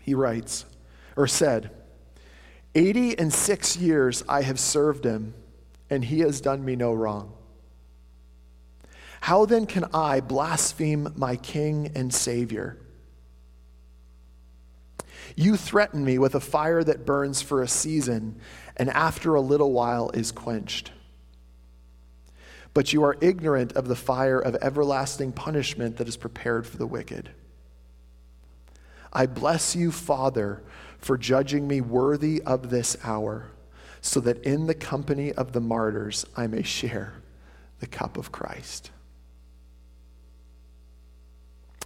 He 0.00 0.14
writes, 0.14 0.64
or 1.16 1.26
said, 1.26 1.70
80 2.74 3.18
and 3.18 3.32
six 3.32 3.76
years 3.76 4.22
I 4.28 4.42
have 4.42 4.60
served 4.60 5.04
him, 5.04 5.34
and 5.88 6.04
he 6.04 6.20
has 6.20 6.40
done 6.40 6.64
me 6.64 6.76
no 6.76 6.92
wrong. 6.92 7.32
How 9.22 9.44
then 9.44 9.66
can 9.66 9.86
I 9.92 10.20
blaspheme 10.20 11.12
my 11.16 11.36
King 11.36 11.90
and 11.94 12.14
Savior? 12.14 12.78
You 15.36 15.56
threaten 15.56 16.04
me 16.04 16.18
with 16.18 16.34
a 16.34 16.40
fire 16.40 16.82
that 16.84 17.06
burns 17.06 17.42
for 17.42 17.62
a 17.62 17.68
season 17.68 18.40
and 18.76 18.90
after 18.90 19.34
a 19.34 19.40
little 19.40 19.72
while 19.72 20.10
is 20.10 20.32
quenched. 20.32 20.92
But 22.72 22.92
you 22.92 23.02
are 23.02 23.16
ignorant 23.20 23.72
of 23.72 23.88
the 23.88 23.96
fire 23.96 24.38
of 24.38 24.56
everlasting 24.62 25.32
punishment 25.32 25.96
that 25.96 26.08
is 26.08 26.16
prepared 26.16 26.66
for 26.66 26.76
the 26.76 26.86
wicked. 26.86 27.30
I 29.12 29.26
bless 29.26 29.74
you, 29.74 29.90
Father, 29.90 30.62
for 30.98 31.18
judging 31.18 31.66
me 31.66 31.80
worthy 31.80 32.42
of 32.42 32.70
this 32.70 32.96
hour, 33.02 33.50
so 34.00 34.20
that 34.20 34.42
in 34.44 34.66
the 34.66 34.74
company 34.74 35.32
of 35.32 35.52
the 35.52 35.60
martyrs 35.60 36.24
I 36.36 36.46
may 36.46 36.62
share 36.62 37.14
the 37.80 37.86
cup 37.86 38.16
of 38.16 38.30
Christ. 38.30 38.90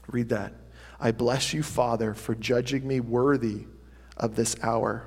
Read 0.09 0.29
that. 0.29 0.53
I 1.05 1.13
bless 1.13 1.53
you, 1.53 1.63
Father, 1.63 2.15
for 2.15 2.35
judging 2.35 2.89
me 2.89 2.99
worthy 2.99 3.67
of 4.17 4.37
this 4.37 4.57
hour, 4.63 5.07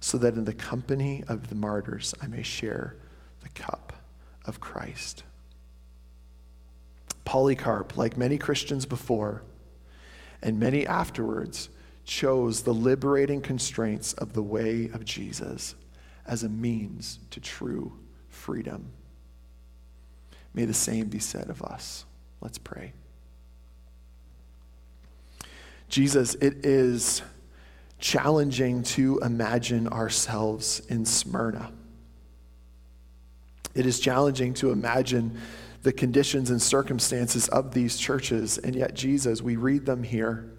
so 0.00 0.16
that 0.16 0.32
in 0.32 0.46
the 0.46 0.54
company 0.54 1.22
of 1.28 1.50
the 1.50 1.54
martyrs 1.54 2.14
I 2.22 2.26
may 2.26 2.42
share 2.42 2.96
the 3.42 3.50
cup 3.50 3.92
of 4.46 4.60
Christ. 4.60 5.24
Polycarp, 7.26 7.98
like 7.98 8.16
many 8.16 8.38
Christians 8.38 8.86
before 8.86 9.42
and 10.40 10.58
many 10.58 10.86
afterwards, 10.86 11.68
chose 12.06 12.62
the 12.62 12.72
liberating 12.72 13.42
constraints 13.42 14.14
of 14.14 14.32
the 14.32 14.42
way 14.42 14.88
of 14.94 15.04
Jesus 15.04 15.74
as 16.26 16.44
a 16.44 16.48
means 16.48 17.18
to 17.30 17.40
true 17.40 17.92
freedom. 18.30 18.90
May 20.54 20.64
the 20.64 20.72
same 20.72 21.08
be 21.08 21.18
said 21.18 21.50
of 21.50 21.60
us. 21.60 22.06
Let's 22.40 22.56
pray. 22.56 22.94
Jesus, 25.90 26.36
it 26.36 26.64
is 26.64 27.20
challenging 27.98 28.82
to 28.84 29.18
imagine 29.18 29.88
ourselves 29.88 30.80
in 30.88 31.04
Smyrna. 31.04 31.72
It 33.74 33.86
is 33.86 34.00
challenging 34.00 34.54
to 34.54 34.70
imagine 34.70 35.38
the 35.82 35.92
conditions 35.92 36.50
and 36.50 36.62
circumstances 36.62 37.48
of 37.48 37.74
these 37.74 37.96
churches, 37.96 38.56
and 38.58 38.74
yet, 38.74 38.94
Jesus, 38.94 39.42
we 39.42 39.56
read 39.56 39.84
them 39.84 40.02
here. 40.02 40.50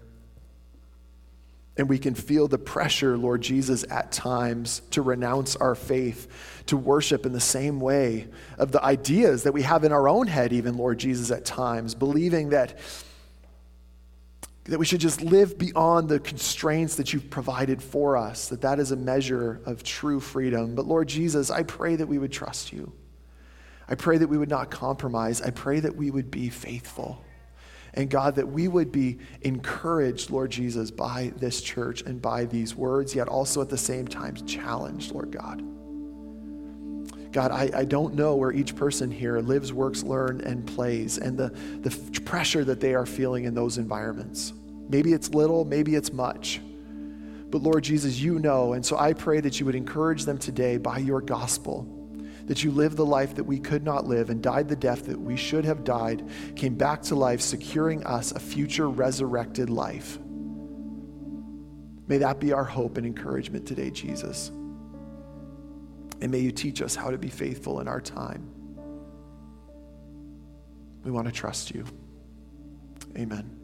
And 1.78 1.88
we 1.88 1.98
can 1.98 2.14
feel 2.14 2.48
the 2.48 2.58
pressure, 2.58 3.16
Lord 3.16 3.40
Jesus, 3.40 3.86
at 3.88 4.12
times 4.12 4.82
to 4.90 5.00
renounce 5.00 5.56
our 5.56 5.74
faith, 5.74 6.28
to 6.66 6.76
worship 6.76 7.24
in 7.24 7.32
the 7.32 7.40
same 7.40 7.80
way 7.80 8.28
of 8.58 8.72
the 8.72 8.84
ideas 8.84 9.44
that 9.44 9.52
we 9.52 9.62
have 9.62 9.82
in 9.84 9.92
our 9.92 10.08
own 10.08 10.26
head, 10.26 10.52
even, 10.52 10.76
Lord 10.76 10.98
Jesus, 10.98 11.30
at 11.30 11.46
times, 11.46 11.94
believing 11.94 12.50
that 12.50 12.78
that 14.64 14.78
we 14.78 14.86
should 14.86 15.00
just 15.00 15.20
live 15.20 15.58
beyond 15.58 16.08
the 16.08 16.20
constraints 16.20 16.94
that 16.96 17.12
you've 17.12 17.30
provided 17.30 17.82
for 17.82 18.16
us, 18.16 18.48
that 18.48 18.60
that 18.60 18.78
is 18.78 18.92
a 18.92 18.96
measure 18.96 19.60
of 19.66 19.82
true 19.82 20.20
freedom. 20.20 20.74
But 20.74 20.86
Lord 20.86 21.08
Jesus, 21.08 21.50
I 21.50 21.64
pray 21.64 21.96
that 21.96 22.06
we 22.06 22.18
would 22.18 22.30
trust 22.32 22.72
you. 22.72 22.92
I 23.88 23.96
pray 23.96 24.18
that 24.18 24.28
we 24.28 24.38
would 24.38 24.48
not 24.48 24.70
compromise. 24.70 25.42
I 25.42 25.50
pray 25.50 25.80
that 25.80 25.96
we 25.96 26.10
would 26.10 26.30
be 26.30 26.48
faithful. 26.48 27.24
And 27.94 28.08
God, 28.08 28.36
that 28.36 28.48
we 28.48 28.68
would 28.68 28.92
be 28.92 29.18
encouraged, 29.42 30.30
Lord 30.30 30.50
Jesus, 30.50 30.90
by 30.90 31.32
this 31.36 31.60
church 31.60 32.02
and 32.02 32.22
by 32.22 32.44
these 32.44 32.74
words, 32.74 33.14
yet 33.14 33.28
also 33.28 33.60
at 33.60 33.68
the 33.68 33.76
same 33.76 34.06
time 34.06 34.34
challenged, 34.46 35.12
Lord 35.12 35.32
God. 35.32 35.62
God, 37.32 37.50
I, 37.50 37.70
I 37.74 37.84
don't 37.86 38.14
know 38.14 38.36
where 38.36 38.52
each 38.52 38.76
person 38.76 39.10
here 39.10 39.38
lives, 39.40 39.72
works, 39.72 40.02
learns, 40.02 40.42
and 40.42 40.66
plays, 40.66 41.16
and 41.16 41.38
the, 41.38 41.48
the 41.80 42.20
pressure 42.20 42.62
that 42.64 42.78
they 42.78 42.94
are 42.94 43.06
feeling 43.06 43.44
in 43.44 43.54
those 43.54 43.78
environments. 43.78 44.52
Maybe 44.88 45.14
it's 45.14 45.30
little, 45.30 45.64
maybe 45.64 45.94
it's 45.94 46.12
much. 46.12 46.60
But 47.48 47.62
Lord 47.62 47.84
Jesus, 47.84 48.18
you 48.20 48.38
know. 48.38 48.74
And 48.74 48.84
so 48.84 48.98
I 48.98 49.14
pray 49.14 49.40
that 49.40 49.58
you 49.58 49.66
would 49.66 49.74
encourage 49.74 50.24
them 50.24 50.38
today 50.38 50.76
by 50.76 50.98
your 50.98 51.22
gospel, 51.22 51.86
that 52.44 52.62
you 52.62 52.70
lived 52.70 52.96
the 52.96 53.06
life 53.06 53.34
that 53.36 53.44
we 53.44 53.58
could 53.58 53.82
not 53.82 54.06
live 54.06 54.28
and 54.28 54.42
died 54.42 54.68
the 54.68 54.76
death 54.76 55.06
that 55.06 55.18
we 55.18 55.36
should 55.36 55.64
have 55.64 55.84
died, 55.84 56.28
came 56.54 56.74
back 56.74 57.00
to 57.02 57.14
life, 57.14 57.40
securing 57.40 58.04
us 58.04 58.32
a 58.32 58.40
future 58.40 58.90
resurrected 58.90 59.70
life. 59.70 60.18
May 62.08 62.18
that 62.18 62.40
be 62.40 62.52
our 62.52 62.64
hope 62.64 62.98
and 62.98 63.06
encouragement 63.06 63.66
today, 63.66 63.90
Jesus. 63.90 64.50
And 66.22 66.30
may 66.30 66.38
you 66.38 66.52
teach 66.52 66.80
us 66.80 66.94
how 66.94 67.10
to 67.10 67.18
be 67.18 67.28
faithful 67.28 67.80
in 67.80 67.88
our 67.88 68.00
time. 68.00 68.48
We 71.04 71.10
want 71.10 71.26
to 71.26 71.32
trust 71.32 71.74
you. 71.74 71.84
Amen. 73.18 73.61